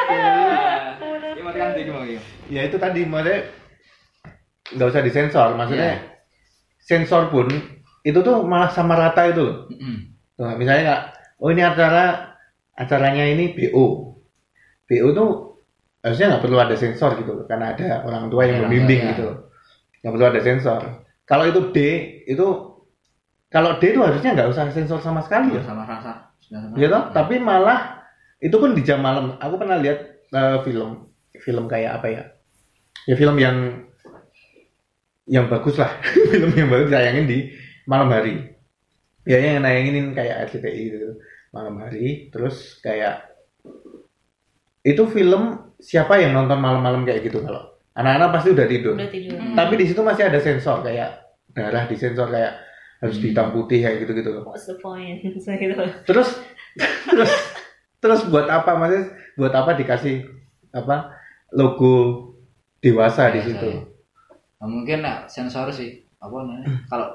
[0.06, 1.60] Iya, mati
[2.48, 3.40] ya itu tadi maksudnya
[4.74, 6.00] nggak usah disensor maksudnya Iya.
[6.82, 7.48] sensor pun
[8.02, 9.96] itu tuh malah sama rata itu loh Mm-mm.
[10.36, 11.02] Tuh, misalnya nggak
[11.40, 12.36] oh ini acara
[12.74, 13.86] acaranya ini BO
[14.86, 15.30] BO tuh
[16.02, 19.10] harusnya nggak perlu ada sensor gitu loh, karena ada orang tua yang Iya, membimbing iya.
[19.16, 19.38] gitu loh.
[20.02, 20.82] nggak perlu ada sensor
[21.26, 21.78] kalau itu D
[22.28, 22.48] itu
[23.48, 26.30] kalau D itu harusnya nggak usah sensor sama sekali ya sama rasa.
[26.46, 27.10] Rasa.
[27.10, 28.06] tapi malah
[28.38, 29.98] itu pun di jam malam aku pernah lihat
[30.30, 31.10] eh, film
[31.42, 32.24] film kayak apa ya?
[33.06, 33.86] Ya film yang
[35.26, 35.90] yang bagus lah.
[36.32, 37.38] Film yang bagus ditayangin di
[37.86, 38.54] malam hari.
[39.26, 41.18] Ya yang nayangin kayak RCTI gitu.
[41.50, 43.26] Malam hari terus kayak
[44.86, 47.42] itu film siapa yang nonton malam-malam kayak gitu?
[47.42, 48.94] Kalau anak-anak pasti udah tidur.
[48.94, 49.38] Udah tidur.
[49.58, 51.26] tapi di situ masih ada sensor kayak
[51.58, 52.54] darah di sensor kayak
[53.02, 53.26] harus Hmm.
[53.26, 55.20] hitam putih kayak gitu gitu loh What's the point?
[55.26, 55.84] Gitu.
[56.06, 56.30] terus
[57.12, 57.32] terus
[57.98, 58.78] terus buat apa?
[58.78, 60.22] Maksudnya buat apa dikasih
[60.70, 61.18] apa
[61.56, 61.94] logo
[62.84, 63.66] dewasa di situ.
[63.66, 63.82] ya.
[64.62, 66.68] Nah, mungkin nah, sensor sih apa namanya?
[66.86, 67.08] Kalau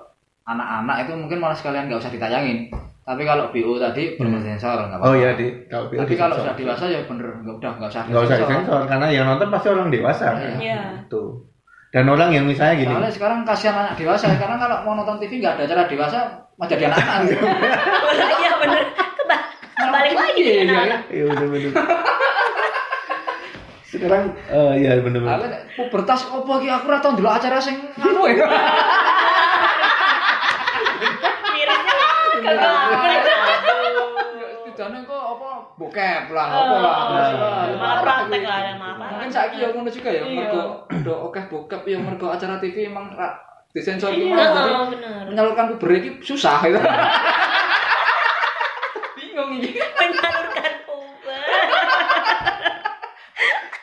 [0.45, 2.73] anak-anak itu mungkin malah sekalian nggak usah ditayangin.
[3.01, 6.35] Tapi kalau BO tadi benar sensor nggak apa-apa oh iya di kalau BO tapi kalau
[6.37, 8.81] sudah dewasa ya bener nggak udah nggak usah nggak usah disensor.
[8.87, 10.27] karena yang nonton pasti orang dewasa.
[10.37, 10.51] Iya.
[10.61, 10.81] Iya.
[11.11, 11.51] tuh
[11.91, 12.93] dan orang yang misalnya gini.
[12.95, 16.19] Soalnya sekarang kasihan anak dewasa karena kalau mau nonton TV nggak ada acara dewasa
[16.55, 17.21] mau jadi anak-anak.
[17.27, 17.45] Gitu.
[18.41, 18.83] Iya bener.
[18.95, 19.47] Keba-
[19.91, 21.71] Balik lagi Iya, iya, iya
[23.91, 27.75] sekarang eh ya bener-bener Aku nek pubertas opo iki aku ora tau ndelok acara sing
[27.97, 28.47] anu ya.
[31.51, 31.95] Mirisnya
[32.41, 32.73] kagak.
[34.63, 36.93] Setidaknya kok apa bokep lah, apa lah.
[36.95, 37.51] Oh, terus lah.
[37.75, 39.35] malah praktek lah, malah Mungkin praktek.
[39.35, 40.25] saiki ya ngono juga ya, Iya.
[40.39, 40.63] mergo
[41.01, 43.29] do oke bokep ya mergo acara TV emang ra
[43.71, 45.21] disensor Iya, gimana jadi oh, bener.
[45.27, 46.79] menyalurkan puber iki susah gitu.
[49.17, 49.69] Bingung iki.
[49.77, 51.41] Menyalurkan puber.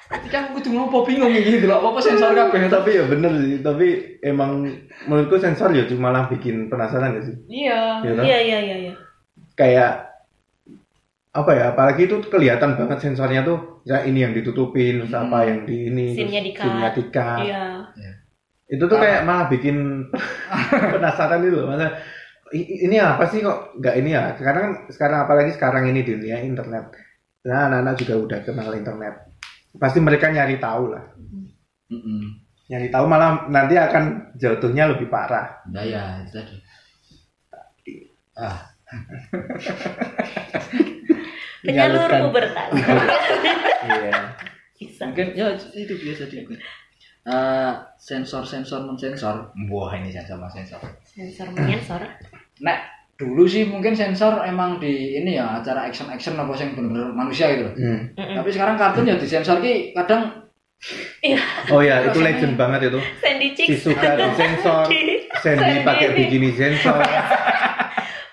[0.08, 3.60] Ketika aku kudu ngopo bingung iki delok apa sensor kabeh tapi tapi ya bener sih
[3.60, 3.88] tapi
[4.24, 4.64] emang
[5.04, 8.00] menurutku sensor ya cuma malah bikin penasaran gak sih Iya.
[8.08, 8.12] Iya?
[8.24, 8.94] Iya iya iya iya.
[9.54, 9.92] kayak
[11.32, 15.48] apa ya apalagi itu kelihatan banget sensornya tuh ya ini yang ditutupin terus apa Hmm.
[15.52, 16.64] yang di ini di-cut.
[16.64, 17.40] scene-nya di-cut.
[17.46, 17.64] Iya.
[18.68, 20.08] itu tuh kayak malah bikin
[20.96, 22.00] penasaran itu loh masa
[22.56, 26.96] ini apa sih kok nggak ini ya sekarang sekarang apalagi sekarang ini di dunia internet
[27.44, 29.27] nah anak-anak juga udah kenal internet
[29.78, 31.04] pasti mereka nyari tahu lah
[31.88, 32.24] Heeh.
[32.68, 36.56] nyari tahu malah nanti akan jatuhnya lebih parah Nah ya, itu tadi.
[38.38, 38.60] Ah,
[41.66, 42.70] Penyalur pubertas.
[43.88, 44.22] iya
[44.78, 46.56] mungkin ya itu biasa juga.
[47.28, 49.52] Eh, sensor-sensor mensensor.
[49.68, 50.80] Wah, ini sensor sensor.
[51.04, 52.00] Sensor menyensor.
[52.62, 52.80] Nek
[53.18, 57.50] dulu sih mungkin sensor emang di ini ya acara action action apa sing bener-bener manusia
[57.50, 57.66] gitu.
[57.74, 58.14] Hmm.
[58.14, 58.36] Mm-mm.
[58.38, 60.46] Tapi sekarang kartun ya disensor ki kadang
[61.26, 61.42] Iya,
[61.74, 63.02] Oh ya, itu legend banget itu.
[63.18, 63.82] Sandy Si Chicks.
[63.82, 64.86] suka disensor,
[65.42, 67.02] Sandy pakai bikini sensor.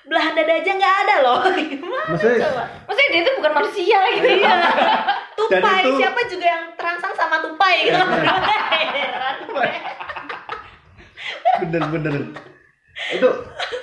[0.04, 1.40] Belahan dada aja nggak ada loh.
[1.56, 2.64] Gimana Maksudnya- coba?
[2.84, 4.28] Maksudnya dia itu bukan manusia gitu.
[4.28, 4.54] Iya.
[5.40, 7.96] Tupai, itu- siapa juga yang terangsang sama tupai gitu.
[7.96, 9.36] Heran.
[11.64, 12.14] Bener-bener.
[12.94, 13.26] Itu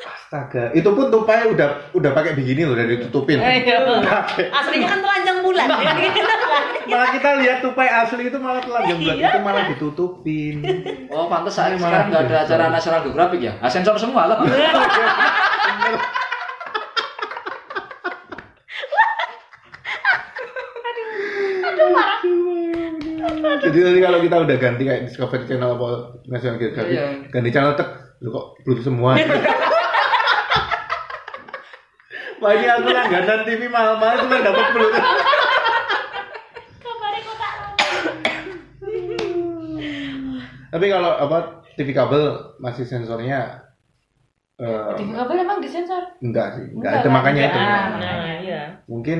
[0.08, 3.44] astaga, itu pun tupai udah udah pakai bikini loh, udah ditutupin.
[3.44, 3.84] Iya.
[4.08, 4.48] Pakai.
[4.48, 5.68] Aslinya kan telanjang bulan.
[5.68, 6.40] ya, gitu kan.
[6.88, 9.30] malah kita lihat tupai asli itu malah telanjang bulan Iya.
[9.30, 10.56] itu malah ditutupin.
[11.12, 13.54] Oh, pantas saat Ini sekarang nggak ada acara National Geographic ya?
[13.60, 14.38] Ah, sensor semua lah.
[23.62, 25.90] Jadi nanti kalau kita udah ganti kayak Discovery Channel apa
[26.26, 27.08] National Geographic, Iya.
[27.30, 27.90] ganti channel tek,
[28.22, 29.18] lu kok Bluetooth semua.
[32.42, 35.06] Ini aku langganan TV mahal-mahal cuma dapat tak
[40.72, 41.38] Tapi kalau apa
[41.78, 43.62] TV kabel masih sensornya
[44.58, 46.16] eh, Di kabel emang disensor.
[46.24, 47.14] enggak sih, enggak Enggak ada kan?
[47.14, 47.58] makanya itu.
[47.60, 47.84] Enggak.
[48.00, 48.62] Nah, iya.
[48.90, 49.20] Mungkin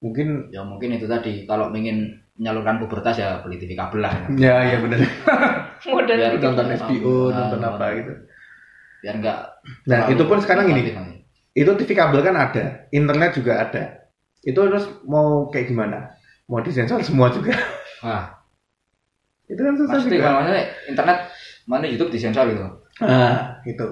[0.00, 4.12] mungkin ya mungkin itu tadi kalau ingin menyalurkan pubertas ya beli TV kabel lah.
[4.36, 5.00] ya ya benar.
[5.84, 6.82] Model Biar nonton gitu.
[6.82, 8.12] HBO, Nah, nonton apa gitu.
[8.98, 9.38] Biar enggak.
[9.84, 10.82] Nah, itu pun sekarang gini.
[10.90, 11.14] nanti.
[11.52, 13.82] Itu TV kabel kan ada, internet juga ada.
[14.40, 16.12] Itu terus mau kayak gimana?
[16.46, 17.56] Mau disensor semua juga.
[17.98, 18.38] Wah,
[19.46, 20.30] itu kan susah pasti juga.
[20.32, 21.18] maksudnya internet
[21.64, 22.66] mana YouTube disensor gitu.
[22.98, 23.86] Nah, itu.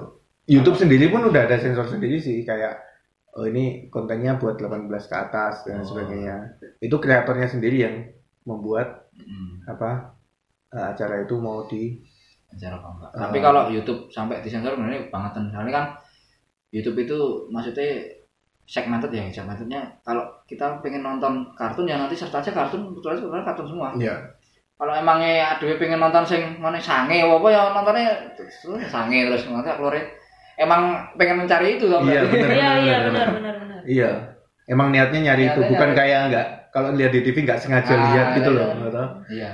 [0.44, 2.76] YouTube sendiri pun udah ada sensor sendiri sih kayak
[3.32, 5.86] oh ini kontennya buat 18 ke atas dan Oh.
[5.86, 6.54] sebagainya.
[6.78, 7.94] Itu kreatornya sendiri yang
[8.44, 10.13] membuat Hmm, apa
[10.74, 12.02] eh, acara itu mau di
[12.50, 13.10] sensor apa enggak.
[13.14, 13.20] Ah.
[13.26, 15.84] Tapi kalau YouTube sampai disensor sebenarnya banget soalnya kan
[16.68, 17.86] YouTube itu maksudnya
[18.64, 23.44] segmented ya segmentednya kalau kita pengen nonton kartun ya nanti search aja kartun betul sebenarnya
[23.44, 24.16] kartun semua ya
[24.74, 29.44] kalau emangnya aduh pengen nonton sing mana sange apa apa ya nontonnya terus sange terus
[29.46, 29.94] nanti keluar
[30.56, 30.82] emang
[31.14, 32.24] pengen mencari itu Iya.
[32.24, 33.80] Iya, iya, benar, benar, benar.
[33.84, 34.10] iya
[34.64, 35.98] emang niatnya nyari itu Niatnya bukan nyari.
[36.00, 38.68] kayak enggak kalau lihat di TV nggak sengaja Ah, lihat gitu iya, loh
[39.28, 39.50] iya.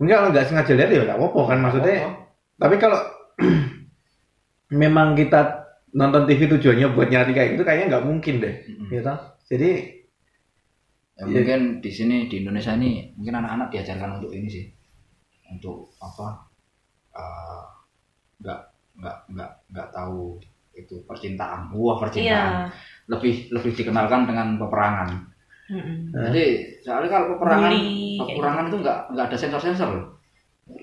[0.00, 1.94] Enggak kalau nggak sengaja lihat ya nggak apa-apa kan maksudnya.
[2.08, 2.14] Oh,
[2.56, 3.00] tapi kalau
[4.82, 5.40] memang kita
[5.92, 8.54] nonton TV tujuannya buat nyari kayak gitu kayaknya nggak mungkin deh.
[8.88, 9.12] Gitu
[9.50, 10.00] jadi
[11.20, 11.36] Ya, Iya.
[11.36, 14.64] mungkin di sini di Indonesia ini mungkin anak-anak diajarkan untuk ini sih.
[15.52, 16.48] Untuk apa
[17.12, 17.64] eh,
[18.40, 18.60] nggak
[18.96, 20.40] nggak nggak nggak tahu
[20.72, 21.68] itu percintaan.
[21.76, 22.72] Wah percintaan.
[22.72, 22.72] Iya.
[23.10, 25.29] lebih lebih dikenalkan dengan peperangan
[25.70, 25.86] Hah?
[26.30, 26.44] jadi
[26.82, 30.06] soalnya kalau peperangan Bully, peperangan itu nggak nggak ada sensor sensor loh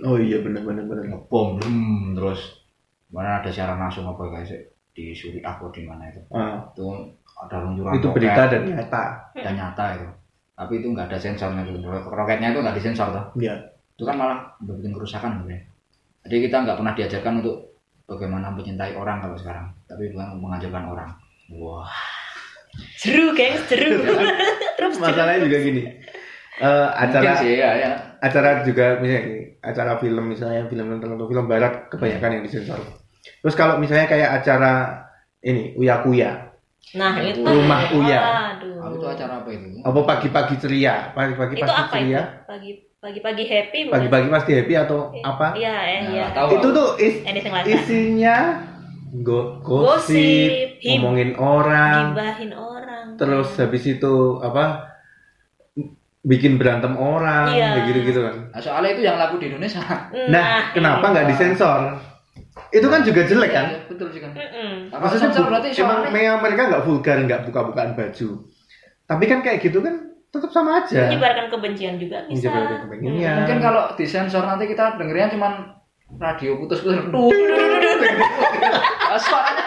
[0.07, 2.63] oh iya benar benar benar ngebom hmm, terus
[3.07, 4.51] mana ada siaran langsung apa guys?
[4.91, 6.19] Di Suriah atau di mana itu?
[6.33, 6.83] Ah, itu
[7.39, 8.17] ada luncuran itu roket.
[8.19, 9.03] berita dan nyata.
[9.31, 10.07] Dan nyata itu.
[10.57, 11.63] Tapi itu nggak ada sensornya.
[11.63, 13.55] Itu roketnya itu nggak disensor tuh ya
[13.97, 15.63] itu kan malah bikin kerusakan sebenarnya
[16.27, 17.55] jadi kita nggak pernah diajarkan untuk
[18.03, 19.67] bagaimana mencintai orang kalau sekarang.
[19.87, 21.09] Tapi bukan mengajarkan orang.
[21.55, 21.87] Wah.
[22.99, 24.03] Seru, geng, seru.
[24.77, 25.83] Terus masalahnya juga gini
[26.57, 31.25] eh, acara mungkin sih ya ya acara juga misalnya gini, acara film misalnya film tertentu
[31.25, 32.79] film barat kebanyakan yang disensor
[33.37, 35.05] terus kalau misalnya kayak acara
[35.39, 36.31] ini uya kuya
[36.87, 37.43] Nah, itu.
[37.43, 38.19] Rumah Uya.
[38.55, 38.95] Aduh.
[38.95, 41.95] Itu acara apa itu apa pagi-pagi ceria pagi-pagi Itu pasti apa itu?
[41.99, 43.93] ceria Pagi pagi-pagi happy bukan?
[43.93, 46.23] pagi-pagi pasti happy atau apa Iya, eh, Ya, iya.
[46.23, 47.75] nggak tahu itu tuh is- Anything like that.
[47.77, 48.35] isinya
[49.19, 52.76] go Gosip, gosip, ngomongin orang Gibahin orang.
[53.17, 54.93] Terus habis itu apa
[56.21, 57.67] bikin berantem orang Iya.
[57.73, 58.35] kayak gitu gitu kan.
[58.51, 59.79] Nah, soalnya itu yang laku di Indonesia.
[60.27, 61.11] Nah, kenapa iya.
[61.13, 61.81] nggak disensor?
[62.67, 63.65] Itu kan juga jelek kan?
[63.71, 64.31] Iya, betul sih kan.
[64.35, 64.91] Mm-mm.
[64.91, 68.29] Nah, maksudnya sensor bu- berarti emang soalnya memang mereka nggak vulgar nggak buka-bukaan baju.
[69.07, 69.95] Tapi kan kayak gitu kan
[70.27, 71.07] tetap sama aja.
[71.07, 72.51] Menyebarkan kebencian juga bisa.
[72.51, 73.33] Menyebarkan kebencian.
[73.39, 75.53] mungkin kalau disensor nanti kita dengernya cuman
[76.19, 77.07] radio putus-putus.
[77.07, 77.31] Tuh
[79.17, 79.63] suaranya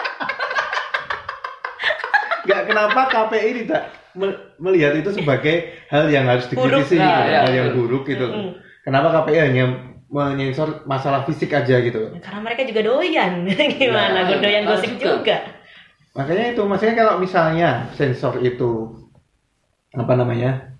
[2.41, 5.55] nggak kenapa KPI tidak me- melihat itu sebagai
[5.87, 6.99] hal yang harus dikritisi Buruk.
[6.99, 7.79] gitu, Nah, iya, hal yang betul.
[7.79, 8.49] buruk gitu Mm-mm.
[8.81, 9.63] kenapa KPI hanya
[10.07, 13.47] menyensor masalah fisik aja gitu Karena mereka juga doyan.
[13.79, 14.17] Gimana?
[14.21, 15.07] Ya, Gue doyan gosip juga.
[15.15, 15.37] juga.
[16.11, 18.71] makanya itu maksudnya kalau misalnya sensor itu
[19.91, 20.75] apa namanya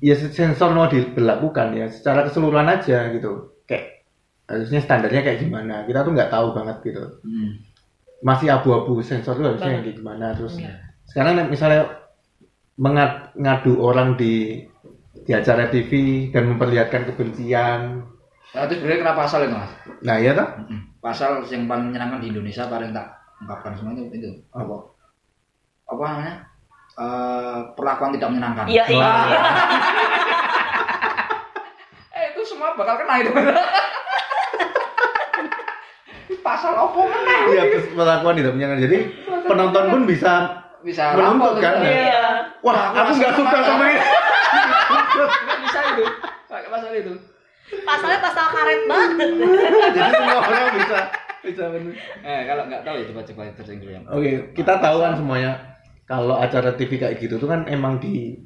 [0.00, 4.00] ya sensor mau diberlakukan ya secara keseluruhan aja gitu kayak
[4.44, 7.50] harusnya standarnya kayak gimana kita tuh nggak tahu banget gitu Hmm.
[8.18, 10.74] Masih abu-abu sensor itu harusnya yang kayak gimana terus Iya.
[11.06, 11.82] sekarang misalnya
[12.74, 14.66] mengat- ngadu orang di
[15.22, 15.90] di acara TV
[16.30, 18.02] dan memperlihatkan kebencian
[18.48, 19.72] Nah, itu sebenarnya kenapa pasal itu mas?
[20.00, 20.80] nah ya toh Mm-mm.
[20.98, 23.06] Pasal yang paling menyenangkan di Indonesia paling tak
[23.38, 24.76] ungkapkan semua itu itu apa
[25.88, 26.34] apa namanya?
[26.98, 28.66] Eh, perlakuan tidak menyenangkan.
[28.66, 28.98] Iya, iya.
[28.98, 29.24] Wah.
[32.78, 33.30] bakal kena itu.
[36.44, 37.40] Pasal opo meneh?
[37.56, 38.84] Iya, terus perlakuan tidak menyenangkan.
[38.84, 38.98] Jadi
[39.48, 40.32] penonton pun bisa
[40.78, 41.82] Bisa Menuntut kan?
[41.82, 41.90] tuh.
[41.90, 42.54] Iya.
[42.62, 43.98] wah, aku nggak suka sama ini.
[43.98, 46.04] Nggak bisa itu.
[46.46, 47.12] Pakai pasal itu.
[47.82, 49.28] Pasalnya pasal karet banget.
[49.98, 50.98] Jadi semua orang bisa
[51.42, 51.94] bisa bener.
[52.22, 54.00] Eh, kalau nggak tahu ya coba-coba searching dulu ya.
[54.06, 55.50] Oke, kita tahu kan semuanya
[56.06, 58.38] kalau acara TV kayak gitu tuh kan emang di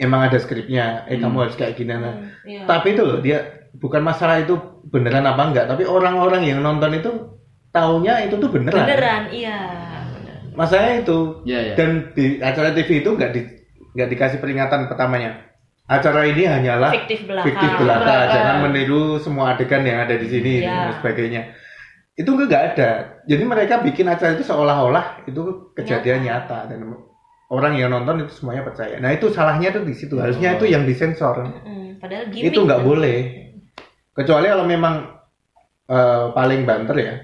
[0.00, 1.04] emang ada skripnya.
[1.06, 2.16] Eh kamu harus kayak gini nah.
[2.48, 2.64] Iya.
[2.64, 4.54] Tapi itu loh dia bukan masalah itu
[4.88, 7.10] beneran apa enggak, tapi orang-orang yang nonton itu
[7.74, 8.86] taunya itu tuh beneran.
[8.86, 9.58] Beneran, iya.
[10.14, 10.36] bener.
[10.54, 11.18] Masalahnya itu.
[11.42, 11.74] Iya, iya.
[11.74, 13.40] Dan di acara TV itu nggak di
[13.94, 15.54] nggak dikasih peringatan pertamanya.
[15.84, 17.44] Acara ini hanyalah Fiktif belaka.
[17.44, 18.08] fiktif belaka.
[18.08, 18.32] Belaka.
[18.32, 20.72] Jangan meniru semua adegan yang ada di sini Iya.
[20.72, 21.42] dan sebagainya.
[22.16, 22.90] Itu nggak ada.
[23.28, 26.72] Jadi mereka bikin acara itu seolah-olah itu kejadian nyata.
[26.72, 26.80] dan
[27.52, 28.96] orang yang nonton itu semuanya percaya.
[28.96, 30.16] Nah itu salahnya tuh di situ.
[30.16, 31.44] Harusnya itu yang disensor.
[31.44, 32.48] Mm, padahal gimmick.
[32.48, 32.88] itu nggak kan.
[32.88, 33.18] boleh.
[34.14, 34.94] Kecuali kalau memang
[35.90, 37.14] eh, paling banter ya.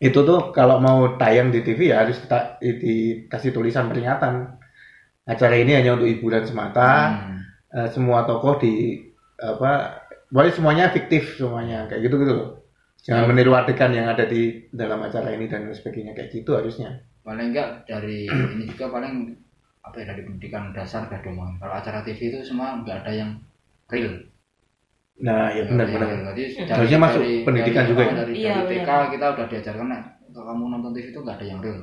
[0.00, 4.58] Itu tuh kalau mau tayang di TV ya harus kita dikasih tulisan peringatan.
[5.28, 6.90] Acara ini hanya untuk hiburan semata.
[7.14, 7.40] Hmm.
[7.70, 8.98] Eh, semua tokoh di
[9.38, 12.50] apa pokoknya semuanya fiktif semuanya kayak gitu gitu loh
[13.00, 17.54] jangan meniru adegan yang ada di dalam acara ini dan sebagainya kayak gitu harusnya paling
[17.54, 18.26] enggak dari
[18.58, 19.38] ini juga paling
[19.86, 21.62] apa ya dari pendidikan dasar omongan.
[21.62, 23.30] kalau acara TV itu semua nggak ada yang
[23.86, 24.18] real
[25.20, 26.22] nah ya benar benar real.
[26.26, 28.12] Jadi dari- Harusnya masuk pendidikan dari, juga ya?
[28.14, 29.04] dari, Iya, dari TK benar.
[29.10, 31.78] kita udah diajarkan nah, kalau kamu nonton TV itu nggak ada yang real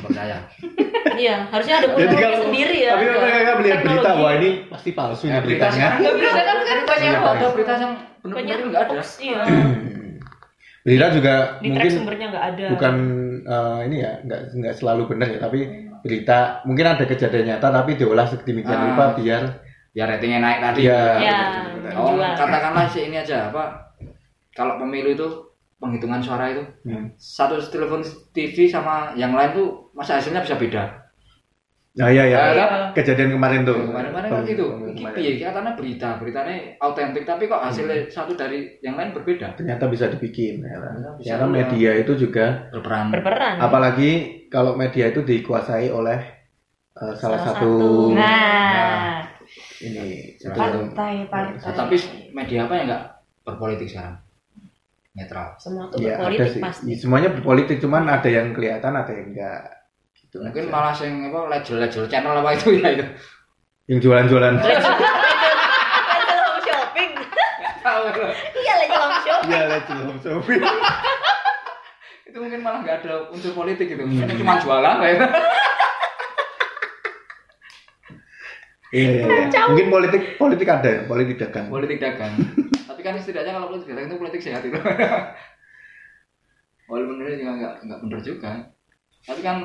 [0.00, 0.36] percaya
[1.16, 2.90] Iya, harusnya ada kalau sendiri ya.
[2.92, 6.40] tapi kalau mereka melihat berita wah ini pasti palsu Ya, ini berita beritanya Nggak bisa
[6.40, 9.40] kan kan banyak Iya, ada berita yang benar-benar Banyak nggak ada hoax, Iya.
[10.84, 12.66] berita juga Di track mungkin sumbernya nggak ada.
[12.70, 12.94] bukan
[13.42, 15.60] eh, ini ya nggak nggak selalu benar ya tapi
[15.98, 18.84] berita mungkin ada kejadian nyata tapi diolah sedemikian Ah.
[18.86, 19.42] rupa biar
[19.96, 20.80] biar ratingnya naik tadi.
[20.84, 21.00] Iya.
[21.24, 21.38] Ya,
[21.72, 21.92] benar-benar.
[21.96, 23.96] oh katakanlah sih ini aja apa
[24.52, 25.24] kalau pemilu itu
[25.80, 26.60] penghitungan suara itu.
[26.84, 27.08] Hmm.
[27.16, 28.04] satu telepon
[28.36, 30.84] TV sama yang lain tuh masa hasilnya bisa beda?
[31.96, 32.66] Nah ya ya Iya.
[32.92, 33.72] kejadian kemarin tuh.
[33.88, 34.68] Kemarin-kemarin kan gitu.
[34.68, 35.16] Kemarin.
[35.16, 35.40] piye?
[35.40, 36.08] Katanya berita.
[36.20, 39.56] Beritanya autentik tapi kok hasilnya satu dari yang lain berbeda?
[39.56, 40.76] Ternyata bisa dibikin ya.
[41.16, 43.16] Bisa Karena media itu juga berperan.
[43.16, 43.54] Berperan.
[43.64, 44.12] apalagi
[44.52, 46.20] kalau media itu dikuasai oleh
[47.00, 49.15] eh, salah, satu, Nah,
[49.84, 51.60] ini itu partai partai.
[51.60, 51.96] Nah, tapi
[52.32, 53.04] media apa yang nggak
[53.44, 54.16] berpolitik sekarang
[55.16, 55.48] netral.
[55.60, 56.62] Semua tuh ya ada berpolitik sih.
[56.62, 56.92] pasti.
[56.96, 59.60] semuanya berpolitik cuman ada yang kelihatan ada yang enggak
[60.16, 60.72] gitu mungkin aja.
[60.72, 63.04] malah sing apa legel-legel channel apa itu ya itu.
[63.86, 64.54] Yang jualan-jualan.
[64.66, 67.10] Legend home shopping.
[68.56, 69.50] Iya legend home shopping.
[69.52, 70.60] iya legend home shopping.
[72.26, 74.02] Itu mungkin malah nggak ada unsur politik gitu.
[74.02, 75.26] Mungkin cuma jualan kayak gitu.
[78.94, 79.60] Iya iya, iya.
[79.70, 82.32] mungkin politik politik ada ya politik dagang politik dagang
[82.88, 84.78] tapi kan setidaknya kalau politik dagang itu politik sehat itu
[86.90, 88.50] walaupun bener juga nggak nggak bener juga
[89.26, 89.56] tapi kan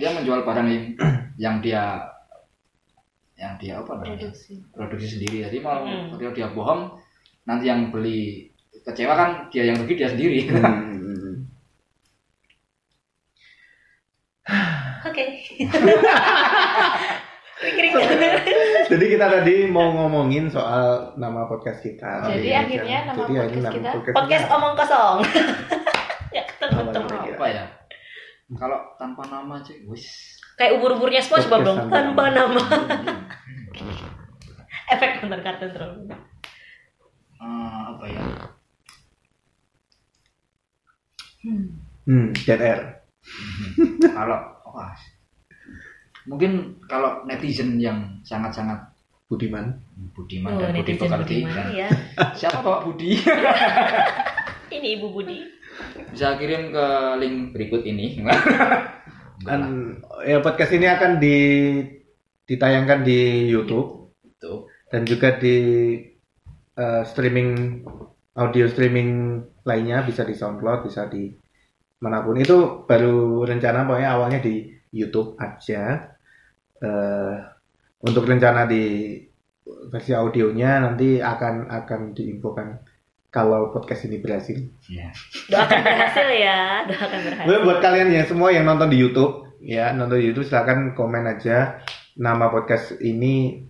[0.00, 0.84] dia menjual barang yang
[1.36, 2.00] yang dia
[3.36, 4.52] yang dia apa namanya Produksi.
[4.72, 6.16] produksi sendiri jadi mau Hmm.
[6.16, 6.82] kalau dia bohong
[7.44, 8.48] nanti yang beli
[8.86, 11.44] kecewa kan dia yang rugi dia sendiri Hmm.
[15.02, 15.22] Oke.
[17.62, 17.92] Pikirin.
[18.92, 22.26] Jadi kita tadi mau ngomongin soal nama podcast kita.
[22.28, 23.06] Jadi Iya, akhirnya kan.
[23.08, 25.16] nama Jadi podcast nama kita podcast podcast kita omong kosong.
[26.36, 26.80] ya ketemu
[27.32, 27.64] Apa ya
[28.52, 30.04] kalau tanpa nama aja wis
[30.52, 32.60] Kayak umur-umurnya SpongeBob Podcast dong tanpa nama.
[32.60, 32.62] nama.
[34.92, 35.96] Efek nonton kartun terus.
[37.38, 38.22] Eh, apa ya
[42.02, 42.80] Hmm, Dead Air.
[44.04, 44.94] kalau wah
[46.26, 48.92] mungkin kalau netizen yang sangat-sangat
[49.32, 49.80] Budiman.
[50.12, 51.88] budiman Oh, dan budi pekerti Budiman ya.
[52.38, 53.16] siapa bawa budi
[54.76, 55.40] Ini Ibu Budi.
[56.12, 58.20] bisa kirim ke link berikut ini
[59.48, 59.60] Dan
[60.28, 61.36] ya podcast ini akan di
[62.44, 65.56] ditayangkan di YouTube itu dan juga di
[66.76, 67.80] eh, streaming
[68.36, 71.32] audio streaming lainnya bisa di SoundCloud, bisa di
[72.02, 72.36] mana pun.
[72.40, 76.11] Itu baru rencana pokoknya awalnya di YouTube aja.
[76.82, 77.34] Eh,
[78.02, 79.14] untuk rencana di
[79.62, 82.82] versi audionya nanti akan akan diinfokan
[83.30, 84.58] kalau podcast ini berhasil.
[84.90, 85.14] ya
[85.46, 87.62] Doakan berhasil ya, doakan berhasil.
[87.62, 91.78] Buat kalian yang semua yang nonton di YouTube, ya nonton di YouTube silakan komen aja
[92.18, 93.62] nama podcast ini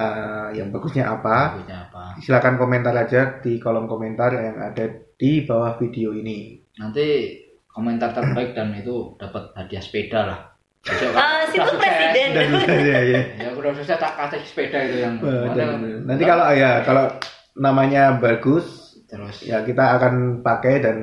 [0.00, 1.60] eh, yang bagusnya apa.
[1.60, 4.88] bagusnya apa Silakan komentar aja di kolom komentar yang ada
[5.20, 6.56] di bawah video ini.
[6.80, 7.36] nanti
[7.68, 10.49] komentar terbaik dan itu dapat hadiah sepeda lah
[10.80, 12.28] Kan Ah, situ presiden.
[12.32, 12.48] Dan
[12.80, 13.20] ya, ya.
[13.36, 17.04] ya udah sukses tak kasih sepeda itu yang Eh, nanti kalau ya kalau
[17.52, 19.44] namanya bagus terus?
[19.44, 20.96] ya kita akan pakai dan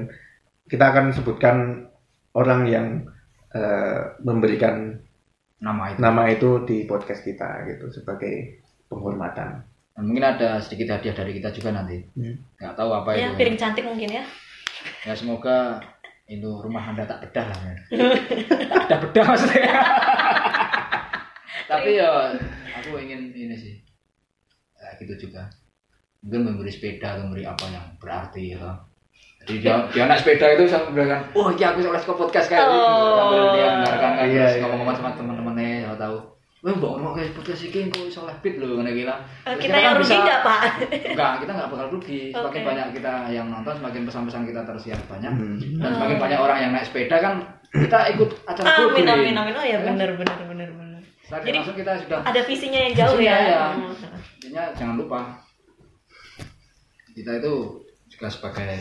[0.66, 1.86] kita akan sebutkan
[2.34, 2.88] orang yang
[3.50, 4.98] eh, memberikan
[5.58, 5.98] nama itu.
[6.00, 8.58] nama itu di podcast kita gitu sebagai
[8.88, 9.62] penghormatan.
[9.94, 12.02] Dan mungkin ada sedikit hadiah dari kita juga nanti.
[12.14, 12.34] Hmm.
[12.56, 13.38] nggak tahu apa ya itu.
[13.38, 14.24] piring cantik mungkin ya.
[15.04, 15.82] Ya semoga
[16.28, 17.76] itu rumah anda tak bedah lah ya.
[18.68, 19.72] tak ada bedah maksudnya.
[21.68, 22.36] Tapi ya
[22.80, 23.76] aku ingin ini sih.
[24.76, 25.48] Ya, gitu juga.
[26.24, 28.76] Mungkin memberi sepeda atau memberi apa yang berarti ya.
[29.48, 32.84] Jadi dia, dia naik sepeda itu sambil bilang oh iya aku ke podcast kayak gitu
[32.84, 33.16] Oh.
[33.16, 34.62] sambil dia mendengarkan kan Iya, terus iya.
[34.68, 36.18] ngomong-ngomong sama teman-temannya saya tahu
[36.68, 39.16] Wah, mbak ngomong kayak podcast ini kok iso oleh beat loh, ngene gila.
[39.48, 40.60] Eh, kita kan yang rugi bisa- nggak pak
[41.16, 42.20] Enggak, kita nggak bakal rugi.
[42.36, 42.68] Semakin Oke.
[42.68, 45.32] banyak kita yang nonton, semakin pesan-pesan kita tersiar banyak.
[45.32, 45.56] Hmm.
[45.80, 47.34] Dan semakin banyak orang yang naik sepeda kan
[47.72, 49.08] kita ikut acara amin Go-Green.
[49.08, 52.80] amin amin oh ya benar benar benar benar Setelah Jadi- langsung kita sudah ada visinya
[52.82, 53.64] yang jauh Visinya, ya ya.
[53.72, 53.92] Hmm.
[54.36, 55.20] intinya jangan lupa
[57.12, 57.54] kita itu
[58.08, 58.72] juga sebagai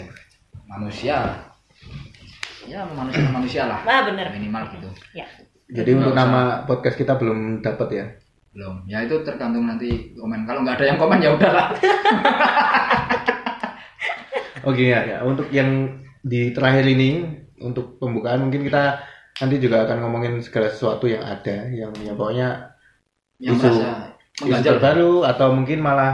[0.64, 1.16] manusia
[2.62, 5.26] ya manusia manusia lah ah benar minimal gitu ya
[5.66, 6.20] Jadi untuk usah.
[6.22, 8.06] nama podcast kita belum dapat ya.
[8.52, 11.68] belum ya itu tergantung nanti komen kalau nggak ada yang komen ya udahlah
[14.64, 15.18] Oke ya, ya.
[15.22, 17.22] Untuk yang di terakhir ini
[17.62, 18.98] untuk pembukaan mungkin kita
[19.36, 22.48] nanti juga akan ngomongin segala sesuatu yang ada, yang ya pokoknya
[23.38, 23.84] yang Isu- isu
[24.42, 26.12] mengganjal terbaru atau mungkin malah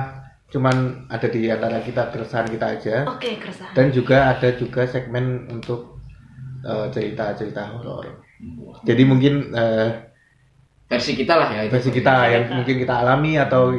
[0.51, 2.97] cuman ada di antara kita keresahan kita aja.
[3.09, 6.03] oke keresahan Dan juga ada juga segmen untuk
[6.63, 8.22] eh, cerita-cerita horor.
[8.83, 9.89] Jadi mungkin eh,
[10.91, 11.73] versi kita lah ya itu.
[11.73, 13.73] versi kita yang mungkin kita alami atau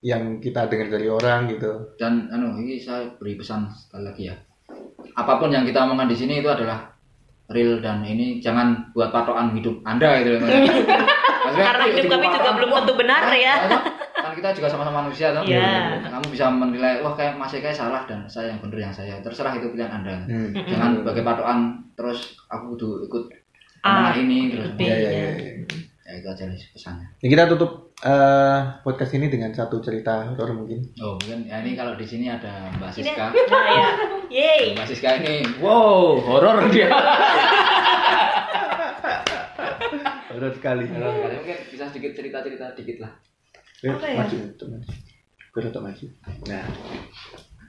[0.00, 1.98] yang kita dengar dari orang gitu.
[1.98, 4.36] dan anu ini saya beri pesan sekali lagi ya.
[5.18, 6.96] Apa pun yang kita omongkan di sini itu adalah
[7.50, 10.42] real dan ini jangan buat patokan hidup anda gitu
[11.46, 13.54] Karena hidup kami juga belum tentu benar ya.
[14.16, 15.46] kan kita juga sama-sama manusia toh.
[15.46, 16.02] Iya.
[16.10, 19.22] kamu bisa menilai wah kayak masih kayak salah dan saya yang benar yang saya.
[19.22, 20.26] Terserah itu pilihan anda.
[20.26, 20.50] Hmm.
[20.66, 21.58] jangan sebagai patokan
[21.94, 23.22] terus aku kudu ikut
[23.86, 24.80] A, omongan ini terus B.
[24.80, 25.52] Ya, ya, ya, ya.
[26.02, 30.52] ya itu aja nih pesannya Ya, kita tutup eh, podcast ini dengan satu cerita horor
[30.54, 30.82] mungkin.
[30.98, 33.88] oh mungkin ya ini kalau di sini ada mbak Siska nah ya
[34.28, 36.90] yeay mbak Siska ini wow horor dia
[40.28, 40.84] Horor sekali.
[40.84, 41.34] Horor sekali.
[41.34, 43.12] mungkin bisa sedikit cerita cerita dikit lah
[43.78, 44.16] Eh, Apa ya?
[44.18, 44.88] Maju, maju.
[45.56, 46.06] Maju.
[46.48, 46.64] Nah.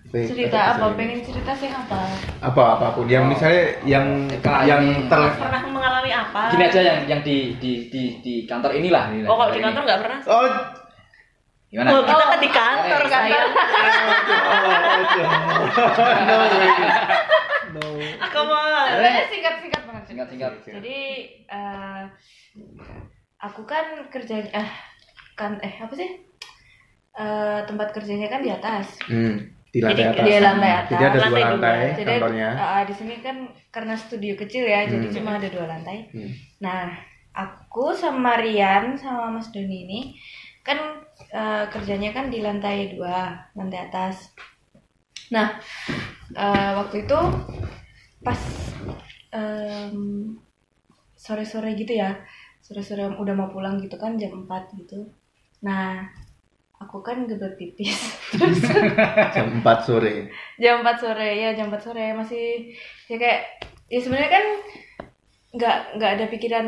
[0.07, 1.99] Cerita apa pengen cerita sih apa?
[2.39, 4.23] Apa apa pun yang misalnya yang
[4.63, 6.47] yang ter pernah mengalami apa?
[6.47, 9.27] Gini aja yang yang di di di di kantor inilah inilah.
[9.27, 10.19] oh kalau di kantor nggak pernah?
[10.25, 10.45] Oh,
[11.67, 11.87] gimana?
[11.91, 13.23] Oh kita kan di kantor Eh, kan?
[17.67, 18.11] No way.
[18.15, 18.23] No.
[18.23, 19.27] aku mau Eh.
[19.27, 20.03] singkat singkat banget.
[20.07, 20.51] Singkat singkat.
[20.71, 20.97] Jadi
[21.45, 22.01] eh,
[23.37, 24.69] aku kan kerja eh
[25.35, 26.09] kan eh apa sih?
[27.11, 28.87] Eh, tempat kerjanya kan di atas.
[29.09, 30.25] Hmm, di jadi lantai atas.
[30.27, 31.39] di lantai atas Jadi ada dua dua.
[31.43, 32.49] lantai jadi kantornya.
[32.51, 35.15] eh, di sini kan karena studio kecil ya jadi Hmm.
[35.15, 36.31] cuma ada dua lantai Hmm.
[36.57, 36.83] nah
[37.31, 39.99] aku sama Rian sama Mas Doni ini
[40.61, 40.77] kan
[41.29, 44.33] eh, kerjanya kan di lantai dua lantai atas
[45.27, 45.57] nah
[46.33, 47.19] eh, waktu itu
[48.19, 48.39] pas
[51.15, 52.15] sore-sore gitu ya
[52.59, 55.07] sore-sore udah mau pulang gitu kan jam 4 gitu
[55.59, 56.05] nah
[56.77, 57.97] aku kan gebet pipis
[59.35, 60.29] Jam 4 sore.
[60.55, 62.69] jam 4 sore ya jam 4 sore masih
[63.05, 63.41] ya kayak
[63.85, 64.45] ya sebenarnya kan
[65.49, 66.65] nggak nggak ada pikiran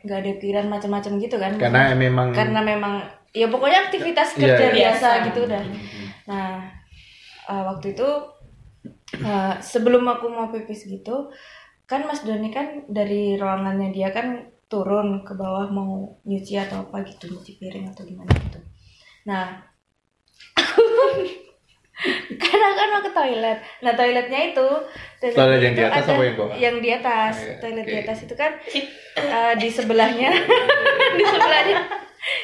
[0.00, 2.94] nggak ada pikiran macam-macam gitu kan Karena memang karena memang
[3.30, 4.74] ya pokoknya aktivitas Iya, kerja iya.
[4.74, 5.24] biasa Biasa.
[5.28, 5.62] gitu udah
[6.26, 6.48] nah
[7.46, 8.08] eh, waktu itu
[9.16, 11.30] eh, sebelum aku mau pipis gitu
[11.84, 15.90] kan Mas Doni kan dari ruangannya dia kan turun ke bawah mau
[16.22, 18.58] nyuci atau apa gitu nyuci piring atau gimana gitu
[19.30, 19.48] nah.
[22.40, 23.58] Karena kan mau ke toilet.
[23.80, 24.68] Nah toiletnya itu
[25.20, 26.54] Toilet yang di atas ada- apa yang bawah?
[26.56, 27.34] yang di atas.
[27.38, 28.02] Iya, toilet di oke.
[28.02, 28.52] atas itu kan
[29.14, 30.30] eh, di sebelahnya.
[31.10, 31.76] Di sebelahnya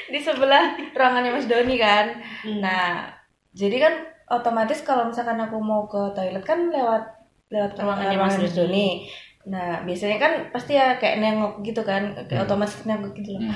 [0.07, 2.07] di sebelah ruangannya Mas Doni kan.
[2.43, 2.61] Hmm.
[2.61, 3.07] nah
[3.53, 3.95] jadi kan
[4.29, 7.03] otomatis kalau misalkan aku mau ke toilet kan lewat
[7.47, 9.07] lewat Ruangannya Mas Doni
[9.47, 12.47] nah biasanya kan pasti ya kayak nengok gitu kan kayak Hmm.
[12.47, 13.55] otomatis nengok gitu loh Hmm.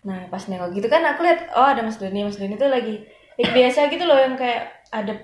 [0.00, 3.02] Nah pas nengok gitu kan aku lihat oh ada Mas Doni, Mas Doni tuh lagi
[3.34, 5.14] ya, biasa gitu loh yang kayak ada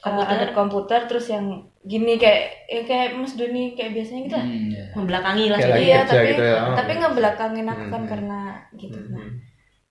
[0.00, 0.32] Komputer.
[0.32, 1.44] ada komputer terus yang
[1.82, 4.46] gini kayak ya kayak Mas Doni kayak biasanya gitu lah.
[4.46, 4.84] Hmm, ya.
[4.92, 6.56] membelakangi lah Kayak lagi iya kerja tapi gitu ya.
[6.58, 7.00] Oh, tapi iya.
[7.00, 8.10] ngebelakangin aku kan Hmm.
[8.10, 8.38] karena
[8.74, 8.96] gitu.
[8.98, 9.12] Hmm.
[9.12, 9.26] Nah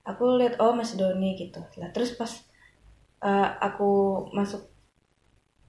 [0.04, 1.62] aku lihat oh Mas Doni gitu.
[1.78, 2.32] Lah terus pas
[3.22, 3.90] eh, aku
[4.34, 4.66] masuk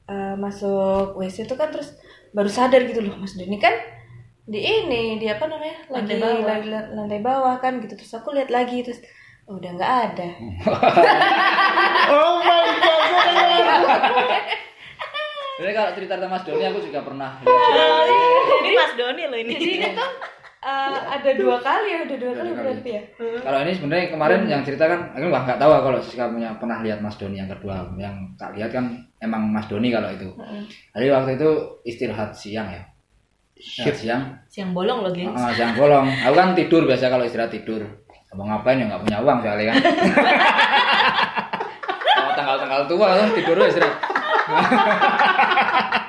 [0.06, 1.94] eh, masuk WC itu kan terus
[2.30, 3.74] baru sadar gitu loh Mas Doni kan
[4.50, 6.42] di ini di apa namanya lagi Lantai bawah.
[6.44, 8.98] lagi la- lantai bawah kan gitu terus aku lihat lagi terus
[9.46, 10.28] oh, udah nggak ada
[12.10, 13.02] Oh my god.
[15.60, 17.30] Jadi kalau cerita tentang Mas Doni aku juga pernah.
[18.58, 19.52] ini Mas Doni loh ini.
[19.52, 20.10] Jadi ini tuh
[20.60, 22.64] eh, ada dua kali ya, ada dua kali Dua kali.
[22.64, 23.02] berarti ya.
[23.38, 26.78] Kalau ini sebenarnya kemarin yang cerita kan, aku nggak nggak tahu kalau Siska punya pernah
[26.80, 27.76] lihat Mas Doni yang kedua.
[27.94, 28.84] Yang tak lihat kan
[29.18, 30.28] emang Mas Doni kalau itu.
[30.90, 31.50] Jadi waktu itu
[31.84, 32.82] istirahat siang ya.
[33.60, 35.36] Istirahat siang, Siang bolong loh, gengs.
[35.36, 36.08] Ah, siang bolong.
[36.08, 37.84] Aku kan tidur biasa kalau istirahat tidur.
[38.32, 39.76] Mau ngapain ya nggak punya uang soalnya kan.
[42.10, 43.96] Kalau tanggal-tanggal tua tuh tidur aja istirahat.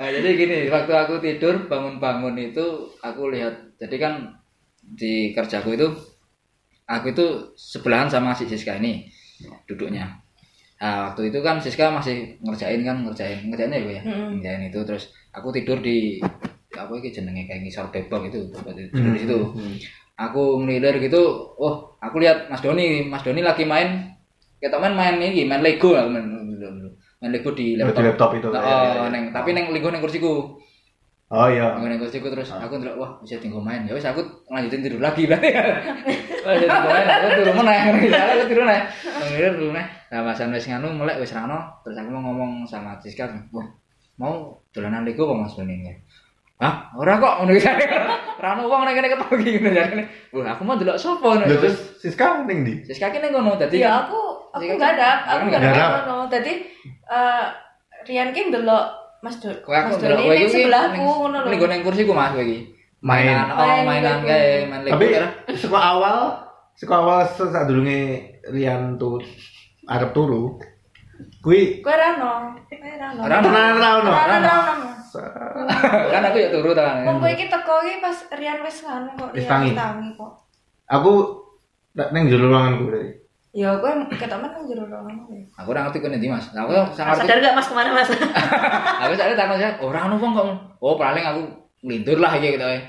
[0.00, 4.32] Nah, jadi gini, waktu aku tidur bangun-bangun itu aku lihat, jadi kan
[4.80, 5.92] di kerjaku itu
[6.88, 9.04] aku itu sebelahan sama si Siska ini
[9.68, 10.08] duduknya.
[10.80, 14.02] Nah, waktu itu kan Siska masih ngerjain kan, ngerjain ngerjain ya, Bu, ya?
[14.08, 14.28] Mm-mm.
[14.40, 16.18] ngerjain itu terus aku tidur di
[16.70, 19.38] apa iki jenenge kayak ngisor tembok itu tidur di situ.
[20.20, 21.22] Aku ngelilir gitu,
[21.56, 24.12] oh aku lihat Mas Doni, Mas Doni lagi main
[24.60, 26.28] kita main main ini main Lego aku main,
[27.20, 28.04] main Lego di Oh, laptop.
[28.04, 28.48] di laptop itu.
[28.52, 29.04] Nah, ya, ya, oh, ya.
[29.08, 30.60] neng, tapi neng Lego neng kursiku.
[31.32, 31.72] Oh iya.
[31.80, 33.88] Neng neng kursiku terus aku ndelok wah bisa tinggal main.
[33.88, 34.20] Ya wis aku
[34.52, 35.48] lanjutin tidur lagi berarti.
[35.56, 37.78] Wah, jadi tidur main, aku tidur meneh.
[37.80, 38.80] Aku tidur meneh.
[39.24, 39.86] Ngelilir tidur meneh.
[40.12, 43.24] Nah, pasan wis nganu melek wis rano, terus aku mau ngomong sama Siska,
[43.56, 43.64] wah
[44.20, 45.92] mau dolanan Lego apa Mas Doni ini?
[46.60, 46.92] Hah?
[46.92, 47.64] Ora kok ngono iki.
[48.36, 50.02] Rano wong nek kene ketemu iki ngono jane.
[50.36, 51.48] Wah, aku mau delok sapa ngono.
[51.48, 52.84] terus Siska ning ndi?
[52.84, 54.20] Siska kene ngono dadi Ya aku
[54.52, 55.84] aku Iya, nggak ada, kan aku nggak nggak ada.
[55.88, 56.00] ada.
[56.04, 56.16] No.
[56.28, 56.52] Jadi
[57.08, 57.44] eh,
[58.04, 58.84] Rian ki ndelok
[59.24, 59.56] Mas Doni.
[59.64, 61.48] Mas Doni kowe ning iki sebelahku ngono lho.
[61.48, 62.58] Ning neng kursiku Mas kowe iki.
[63.00, 63.24] Main.
[63.24, 64.92] Mainan, oh, Main mainan kae main Lego.
[65.00, 66.16] Tapi saka awal
[66.76, 69.24] saka awal saat durunge Rian tuh
[69.88, 70.60] arep turu.
[71.40, 72.54] Kuwi Kowe rano.
[72.68, 73.20] Kowe rano.
[73.24, 73.48] Rano.
[73.50, 74.54] Rano rano.
[74.84, 75.12] Mas.
[76.12, 77.02] kan aku ya turu ta.
[77.02, 79.70] Wong kowe iki teko iki pas Rian wis nganu kok Rian tangi.
[80.14, 80.32] kok.
[80.90, 81.12] Aku
[81.96, 83.10] tak neng jero ruanganku tadi.
[83.50, 85.38] Ya kowe ketemen nang jero ruangan kowe.
[85.58, 86.46] Aku ora ngerti kene ndi Mas.
[86.54, 88.10] Aku sangat Sadar gak Mas ke mana Mas?
[89.02, 90.46] Aku sakit takon saya, ora ono wong kok.
[90.78, 91.42] Oh, paling aku
[91.82, 92.66] nglindur lah iki gitu.
[92.68, 92.84] eh.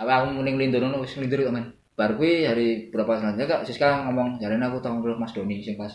[0.00, 1.66] Apa aku mending nglindur ngono wis nglindur kok men.
[1.94, 5.92] Bar kuwi hari berapa selanjutnya Kak Siska ngomong, jarene aku tau Mas Doni sing pas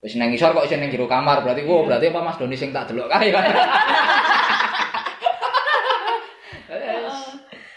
[0.00, 1.44] wis nang ngisor kok isih nang jero kamar.
[1.44, 1.70] Berarti Iya.
[1.70, 3.28] wow, berarti apa Mas Doni sing tak delok kae.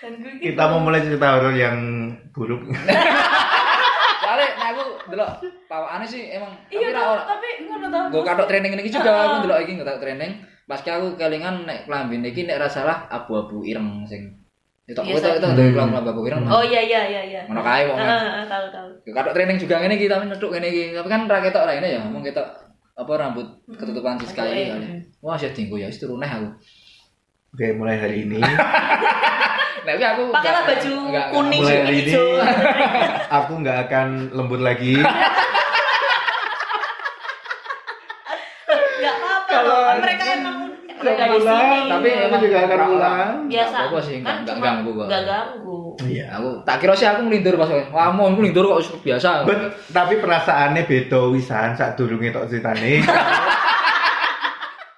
[0.03, 2.67] Iki Kita mau mulai cerita horor yang buruk.
[4.23, 5.29] Soale nek aku delok
[5.67, 8.05] pawakane sih emang Iya tapi tapi ngono tau.
[8.11, 10.31] Gue katok training ini juga, aku ndelok iki nggak training.
[10.67, 14.42] Pas aku kelingan nek klambi iki nek ra salah abu-abu ireng sing
[14.83, 16.43] itu Iya, itu itu dari kelambi abu ireng.
[16.43, 17.41] Oh iya iya iya iya.
[17.47, 17.95] Ngono kae wong.
[17.95, 18.89] Heeh, heeh, tahu tahu.
[19.07, 20.83] Ya kadok training juga ngene iki tapi ngene iki.
[20.91, 22.43] Tapi kan ra ketok ra ya, mung ketok
[22.93, 24.87] apa rambut ketutupan Siska ini kali.
[25.23, 26.51] Wah, sih tinggu ya, wis turu neh aku.
[27.53, 28.41] Oke, mulai hari ini
[29.85, 30.93] Nek iki aku Pakailah baju
[31.31, 32.27] kuning mulai hari ini hijau.
[33.29, 34.99] aku nggak akan lembut lagi.
[38.99, 39.47] Enggak apa-apa.
[39.47, 39.95] Kalau- loh.
[39.99, 40.23] Mereka
[41.05, 41.85] rada di pulang.
[41.85, 43.29] Tapi Aku juga akan pulang.
[43.45, 43.75] biasa.
[43.77, 45.07] Apa-apa sih, nggak- nggak cuma ganggu kok.
[45.07, 45.77] Nggak ganggu.
[46.03, 46.25] Iya.
[46.33, 49.29] Aku tak kira sih aku ngelindur pas wah mau aku ngelindur kok biasa.
[49.43, 53.03] Bet, tapi perasaannya beda wisan saat durunge tok ceritane.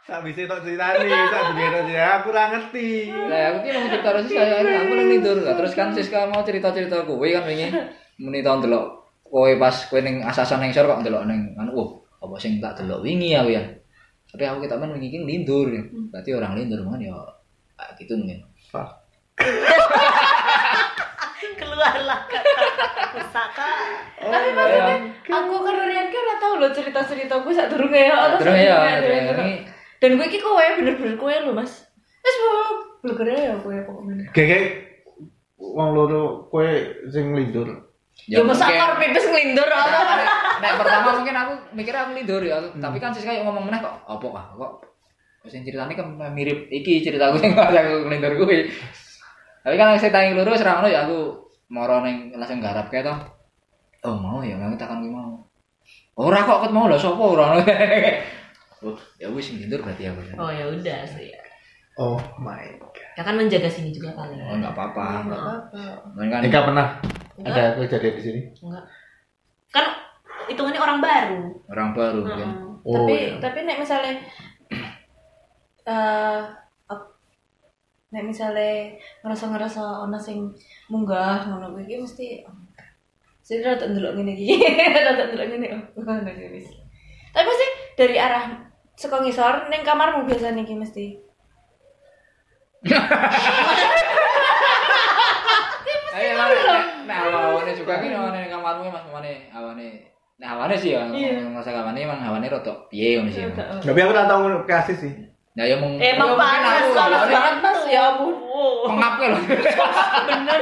[0.06, 2.90] Sak bisa tok ceritane, sak durunge tok ceritane aku ora ngerti.
[3.10, 5.38] Lah aku ki mau cerita terus ini aku nang ngelindur.
[5.42, 7.68] Lah terus kan Siska mau cerita-cerita kowe kan wingi
[8.16, 8.86] muni tau ndelok
[9.26, 11.90] kowe pas kowe ning asasan ning sor kok ndelok ning anu oh
[12.22, 13.64] apa sing tak delok wingi aku ya.
[14.36, 15.72] Tapi aku kita men wingi ki ngelindur.
[15.72, 15.80] ya.
[16.12, 17.16] Berarti orang ngelindur kan ya
[17.80, 18.44] kayak gitu mungkin.
[21.56, 22.64] Keluarlah kata
[23.16, 23.72] pusaka.
[24.20, 28.16] Tapi maksudnya aku kan Rian kan tau lho cerita-cerita gue sak durunge ya.
[28.28, 29.56] atau Terus ya, sadurunge, durunge, ini durunge.
[30.04, 31.88] Dan gue iki kowe bener-bener kowe lho, Mas.
[32.20, 32.36] Wis
[33.08, 34.36] blogger ya kowe pokoknya.
[34.36, 34.64] Kayak
[35.56, 36.68] wong loro kowe
[37.08, 37.88] sing lindur.
[38.26, 39.98] Ya masa mungkin- akar pipis ngelindur apa?
[40.20, 40.30] nek,
[40.64, 43.80] nek pertama mungkin aku mikirnya aku lindur ya aku, tapi kan Siska yang ngomong meneh
[43.84, 44.72] kok apa kah kok
[45.46, 48.66] sing ceritane kan mirip iki ceritaku sing aku lindur kuwi
[49.62, 51.38] tapi kan saya tangi lurus ra ngono ya aku
[51.70, 53.14] moro ning langsung garap kae to
[54.10, 55.38] oh mau ya aku takon kuwi mau
[56.18, 57.62] ora kok ket mau lho sapa ora ngono
[58.90, 61.30] oh ya wis sing lindur berarti aku Oh ya udah sih.
[61.96, 62.92] Oh my god.
[63.16, 64.36] Ya kan menjaga sini juga kali.
[64.36, 65.84] oh enggak apa-apa enggak apa.
[66.28, 66.88] kan Eka pernah
[67.36, 67.76] Enggak.
[67.76, 68.42] ada kejadian di sini?
[68.64, 68.86] Enggak.
[69.72, 69.86] Kan
[70.48, 71.42] hitungannya orang baru.
[71.68, 72.74] orang baru mungkin Heeh.
[72.86, 73.42] Oh, tapi iya.
[73.42, 74.14] tapi nek misalnya
[75.90, 76.42] eh
[76.86, 77.18] ap-
[78.14, 78.94] nek misalnya
[79.26, 80.54] ngerasa ngerasa ono sing
[80.88, 82.28] munggah ngono kuwi iki mesti
[83.42, 84.62] sing rada ndelok ngene iki
[85.06, 86.68] rada ndelok ngene oh ngono iki wis
[87.34, 87.68] tapi mesti
[87.98, 88.54] dari arah
[88.94, 91.06] saka ngisor ning kamarmu biasanya iki mesti
[97.76, 99.88] Awane juga ki awane ning kamarmu Mas, awane awane
[100.36, 101.48] Nah, hawane sih ya, Iya.
[101.48, 103.48] masa hawane emang hawane rada piye ngono sih.
[103.56, 105.12] Tapi aku tak tahu kasih sih.
[105.56, 107.80] Ya ya mung Emang ya, panas, panas banget mas.
[107.88, 108.36] Ya ampun.
[108.84, 109.42] Pengap kan loh.
[110.28, 110.62] Bener.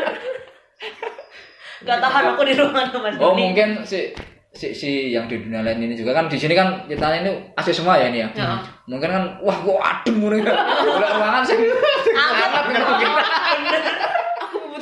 [1.90, 3.18] Gak tahan aku di rumah tuh mas.
[3.18, 4.14] Oh mungkin si
[4.54, 7.74] si si yang di dunia lain ini juga kan di sini kan ceritanya ini AC
[7.74, 8.30] semua ya ini ya.
[8.38, 8.62] Ya.
[8.86, 10.54] Mungkin kan wah gua adem ngono ya.
[10.86, 11.58] Ruangan sih.
[11.58, 13.10] Kan mungkin.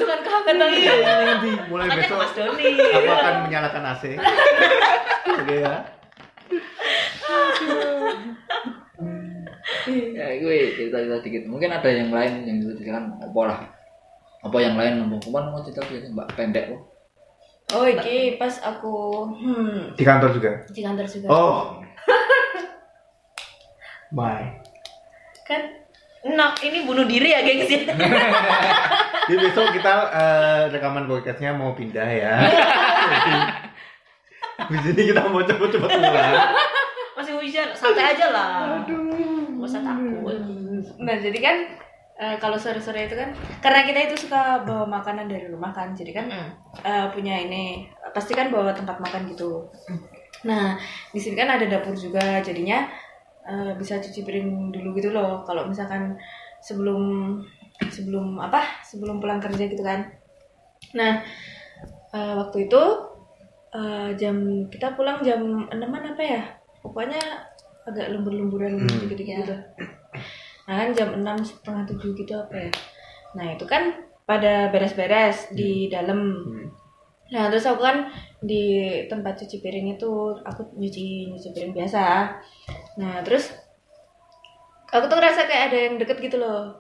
[0.02, 0.94] Membutuhkan kehangatan Iya.
[1.32, 1.50] itu.
[1.68, 2.66] Mulai Makanya besok Mas Doni.
[2.76, 4.04] aku akan menyalakan AC.
[5.32, 5.76] Oke ya.
[10.12, 11.44] Ya gue cerita-cerita dikit.
[11.46, 13.60] Mungkin ada yang lain yang bisa dikatakan apa lah.
[14.42, 16.82] Apa yang lain ngomong ke mana mau cerita gitu mbak pendek kok.
[17.72, 20.52] Oh, iki pas aku hmm, Di kantor juga.
[20.68, 21.28] di kantor juga.
[21.32, 21.80] Oh.
[24.12, 24.60] Bye.
[25.48, 25.81] Kan
[26.22, 27.82] Nah, ini bunuh diri ya, gengs ya.
[29.30, 32.34] Jadi besok kita eh, rekaman podcastnya mau pindah ya.
[32.46, 33.34] Jadi,
[34.62, 36.34] Habis ini kita mau cepet-cepet pulang.
[37.18, 38.86] Masih hujan, santai aja lah.
[38.86, 40.38] Gak usah takut.
[41.02, 41.58] Nah, jadi kan
[42.22, 45.98] eh, kalau sore-sore itu kan karena kita itu suka bawa makanan dari rumah kan.
[45.98, 46.30] Jadi kan
[46.86, 49.66] eh, punya ini pasti kan bawa tempat makan gitu.
[50.46, 50.78] Nah,
[51.14, 52.86] di sini kan ada dapur juga, jadinya
[53.52, 55.44] eh, bisa cuci piring dulu gitu loh.
[55.44, 56.16] Kalau misalkan
[56.64, 57.02] sebelum
[57.92, 58.64] sebelum apa?
[58.88, 60.08] Sebelum pulang kerja gitu kan.
[60.96, 61.20] Nah,
[62.16, 62.82] eh, waktu itu
[63.72, 66.44] eh, jam kita pulang jam 6-an apa ya?
[66.80, 67.20] Pokoknya
[67.88, 69.00] agak lembur-lemburan Hmm.
[69.06, 69.56] dikit-dikit gitu.
[70.68, 72.72] Nah, kan jam 6 setengah 7 gitu apa ya?
[73.36, 73.96] Nah, itu kan
[74.28, 76.20] pada beres-beres di dalam.
[76.40, 76.68] Hmm.
[77.32, 78.64] Nah, terus aku kan di
[79.08, 82.36] tempat cuci piring itu aku nyuci nyuci piring biasa.
[82.96, 83.56] Nah, terus
[84.86, 86.76] aku tuh ngerasa kayak ada yang deket gitu loh.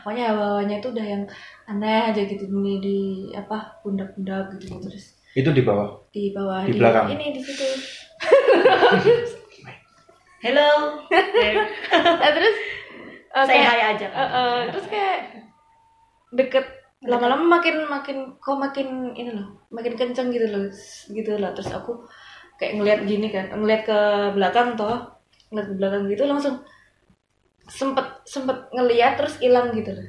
[0.00, 1.22] Pokoknya bawahnya tuh udah yang
[1.66, 2.98] aneh aja gitu ini di
[3.32, 5.96] apa pundak-pundak gitu terus Itu di bawah.
[6.08, 7.08] di bawah Di belakang.
[7.10, 7.64] ini di situ.
[10.42, 10.70] Hello.
[11.92, 12.56] Nah, terus
[13.30, 14.06] eh, Say kayak- hi aja.
[14.08, 15.18] Eh, eh, terus kayak
[16.32, 16.66] deket
[17.02, 20.70] lama-lama makin makin kok makin ini loh makin kenceng gitu loh
[21.10, 21.50] gitu loh.
[21.54, 22.06] Terus aku
[22.58, 23.98] kayak ngeliat gini kan ngeliat ke
[24.38, 25.10] belakang toh
[25.50, 26.62] ngeliat ke belakang gitu langsung
[27.66, 30.06] sempet sempet ngeliat terus hilang gitu loh.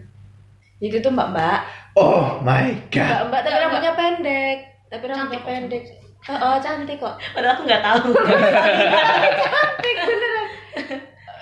[0.84, 1.60] Jadi tuh mbak mbak.
[1.98, 3.10] Oh my god.
[3.10, 4.58] mbak mbak tapi rambutnya pendek
[4.90, 5.84] tapi rambutnya pendek.
[6.24, 7.20] oh, oh, cantik kok.
[7.36, 8.16] Padahal aku nggak tahu.
[9.44, 10.48] cantik beneran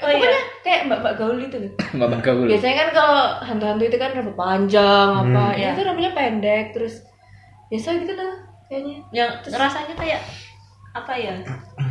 [0.02, 0.34] Oh iya.
[0.62, 2.47] kayak mbak mbak gaul gitu loh Mbak Mbak Gaul.
[2.49, 5.60] Biasanya kan kalau hantu-hantu itu kan rambut panjang apa, Hmm.
[5.60, 7.06] ya itu rambutnya pendek terus
[7.70, 8.34] biasa gitu lah
[8.66, 8.97] kayaknya.
[9.12, 10.22] Yang rasanya kayak
[10.91, 11.34] apa ya?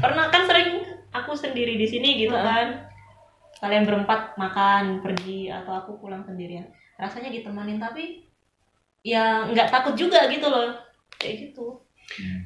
[0.01, 2.47] Pernah kan sering aku sendiri di sini gitu Heeh.
[2.47, 2.67] kan.
[3.61, 6.65] Kalian berempat makan, pergi atau aku pulang sendirian.
[6.97, 8.25] Rasanya ditemanin tapi
[9.01, 10.73] ya nggak takut juga gitu loh.
[11.21, 11.79] Kayak gitu.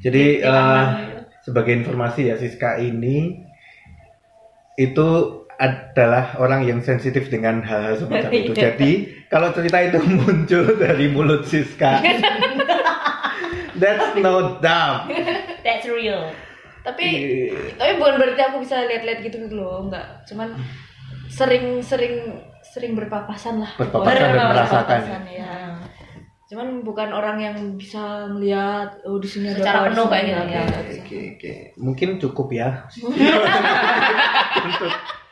[0.02, 1.50] Jadi eh, gitu.
[1.50, 3.40] sebagai informasi ya Siska ini
[4.74, 5.08] itu
[5.56, 8.52] adalah orang yang sensitif dengan hal semacam itu.
[8.54, 8.74] Iya.
[8.74, 8.92] Jadi
[9.30, 12.02] kalau cerita itu muncul dari mulut Siska,
[13.80, 15.06] that's no doubt.
[15.62, 16.30] That's real.
[16.84, 17.04] Tapi
[17.48, 17.80] Iya.
[17.80, 20.04] tapi bukan berarti aku bisa lihat-lihat gitu gitu loh, enggak.
[20.28, 20.52] Cuman
[21.32, 23.72] sering sering berpapasan lah.
[23.80, 25.00] Berpapasan dan merasakan.
[25.00, 25.52] Berpapasan, ya.
[26.44, 30.64] Cuman bukan orang yang bisa melihat oh di sini ada Secara penuh kayak gitu, ya.
[31.00, 31.52] Oke, oke.
[31.80, 32.84] Mungkin cukup ya.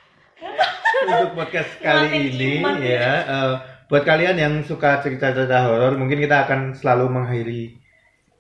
[0.43, 0.67] untuk
[1.09, 2.75] untuk podcast kali Makin ini iman.
[2.79, 3.09] ya.
[3.23, 3.53] Eh,
[3.87, 7.63] buat kalian yang suka cerita-cerita horor, mungkin kita akan selalu mengakhiri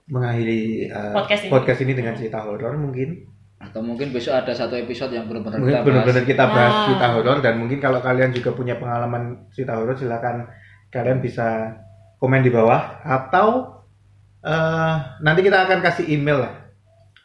[0.04, 1.12] mengakhiri eh,
[1.48, 1.84] Podcast ini.
[1.84, 3.28] ini dengan cerita horor mungkin.
[3.56, 5.86] Atau mungkin besok ada satu episode yang benar-benar kita bahas.
[5.86, 6.84] benar-benar kita bahas Nah.
[6.84, 10.50] cerita horor dan mungkin kalau kalian juga punya pengalaman cerita horor silakan
[10.88, 11.78] kalian bisa
[12.18, 13.78] komen di bawah atau
[14.42, 16.54] eh, nanti kita akan kasih email lah.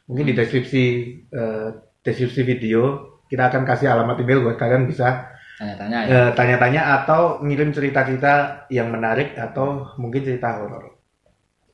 [0.05, 0.84] Mungkin di deskripsi
[1.28, 1.67] eh,
[1.99, 6.13] deskripsi video kita akan kasih alamat email buat kalian bisa Tanya-tanya ya.
[6.13, 10.93] eh, tanya-tanya atau ngirim cerita-cerita yang menarik atau mungkin cerita horor.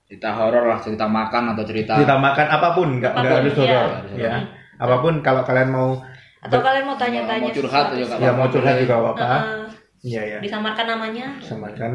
[0.07, 3.87] Cerita horor lah, cerita makan atau cerita Cerita makan apa pun, nggak nggak harus horor
[4.15, 4.23] iya.
[4.23, 4.35] ya.
[4.79, 5.99] Apa pun kalau kalian mau
[6.43, 9.27] Atau kalian mau tanya-tanya Mau curhat juga ya mau curhat juga apa-apa.
[9.27, 9.63] Heeh.
[10.03, 10.37] Iya ya.
[10.39, 11.25] disamarkan namanya.
[11.39, 11.91] Disamarkan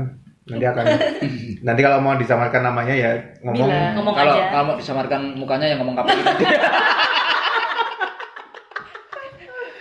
[0.49, 0.85] nanti akan
[1.67, 3.11] nanti kalau mau disamarkan namanya ya
[3.45, 3.69] ngomong.
[3.97, 4.45] Ngomong kalau aja.
[4.53, 6.45] kalau mau disamarkan mukanya yang ngomong gitu.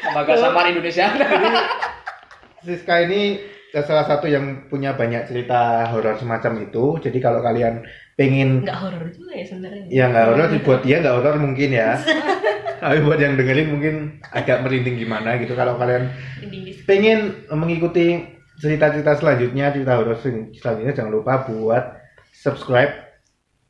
[0.08, 1.08] Lembaga samar Indonesia.
[2.64, 3.38] Siska ini
[3.78, 6.97] salah satu yang punya banyak cerita horor semacam itu.
[6.99, 7.84] Jadi kalau kalian
[8.16, 9.84] pengen Nggak horor juga ya sebenarnya.
[9.88, 11.99] ya nggak horor sih buat dia nggak horor mungkin ya.
[12.82, 13.95] Tapi buat yang dengerin mungkin
[14.32, 15.53] agak merinding gimana gitu.
[15.53, 16.10] Kalau kalian
[16.86, 18.26] pengen mengikuti
[18.58, 21.84] cerita-cerita selanjutnya, cerita horor sel- selanjutnya jangan lupa buat
[22.34, 22.93] subscribe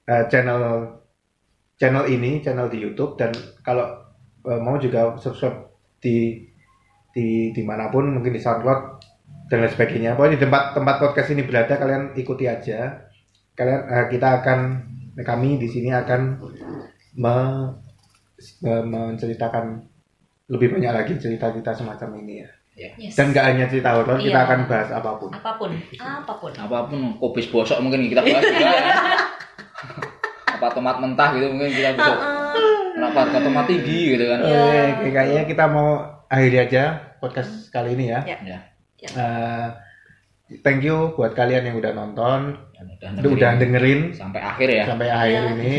[0.06, 0.96] eh, channel
[1.76, 3.32] channel ini, channel di YouTube dan
[3.62, 4.00] kalau
[4.44, 5.68] eh, mau juga subscribe
[6.08, 6.39] di
[7.12, 8.82] di di mana pun mungkin di SoundCloud
[9.51, 10.16] dan lain sebagainya.
[10.16, 13.03] Pokoknya di tempat tempat podcast ini berada kalian ikuti aja.
[13.51, 14.60] Kalian eh, kita akan
[15.20, 16.22] kami di sini akan
[17.18, 17.74] me-
[18.62, 19.82] me- menceritakan
[20.47, 22.49] lebih banyak lagi cerita-cerita semacam ini ya.
[22.78, 23.18] Yes.
[23.18, 24.45] Dan nggak hanya cerita horor, kita Iya.
[24.45, 25.34] akan bahas apa pun.
[25.34, 26.51] apa pun, apa pun.
[26.53, 28.93] apa pun kubis bosok mungkin kita bahas juga ya.
[30.58, 32.66] apa tomat mentah gitu mungkin kita bisa kenapa
[33.18, 35.89] harga tomat tinggi gitu kan Oke, kayaknya kita mau
[36.28, 36.84] akhiri aja
[37.18, 38.22] podcast kali ini ya.
[38.26, 38.38] Ya.
[38.45, 38.59] ya
[38.97, 39.68] Eh,
[40.61, 44.84] thank you buat kalian yang udah nonton, dan udah udah, udah dengerin sampai akhir ya
[44.86, 45.51] sampai akhir Ya.
[45.53, 45.74] ini.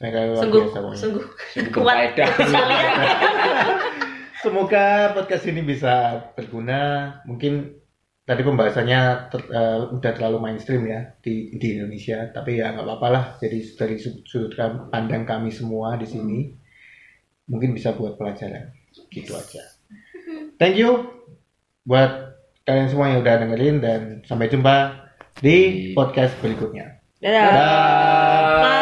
[0.00, 1.00] Mereka luar Sungguh, biasa pokoknya.
[1.00, 2.16] sungguh Sungguh kuat.
[4.40, 6.80] Semoga podcast ini bisa berguna.
[7.28, 7.76] Mungkin
[8.24, 9.00] tadi pembahasannya
[9.32, 13.24] ter- eh, udah terlalu mainstream ya di di Indonesia, tapi ya nggak apa-apa lah.
[13.42, 14.52] Jadi dari sudut
[14.88, 16.38] pandang kami semua di sini,
[17.50, 18.70] mungkin bisa buat pelajaran.
[19.10, 19.62] Gitu aja.
[20.58, 21.20] Thank you
[21.86, 22.36] buat
[22.68, 24.76] kalian semua yang udah dengerin dan sampai jumpa
[25.40, 27.00] di podcast berikutnya.
[27.18, 27.48] Dadah.
[27.50, 28.79] Dadah.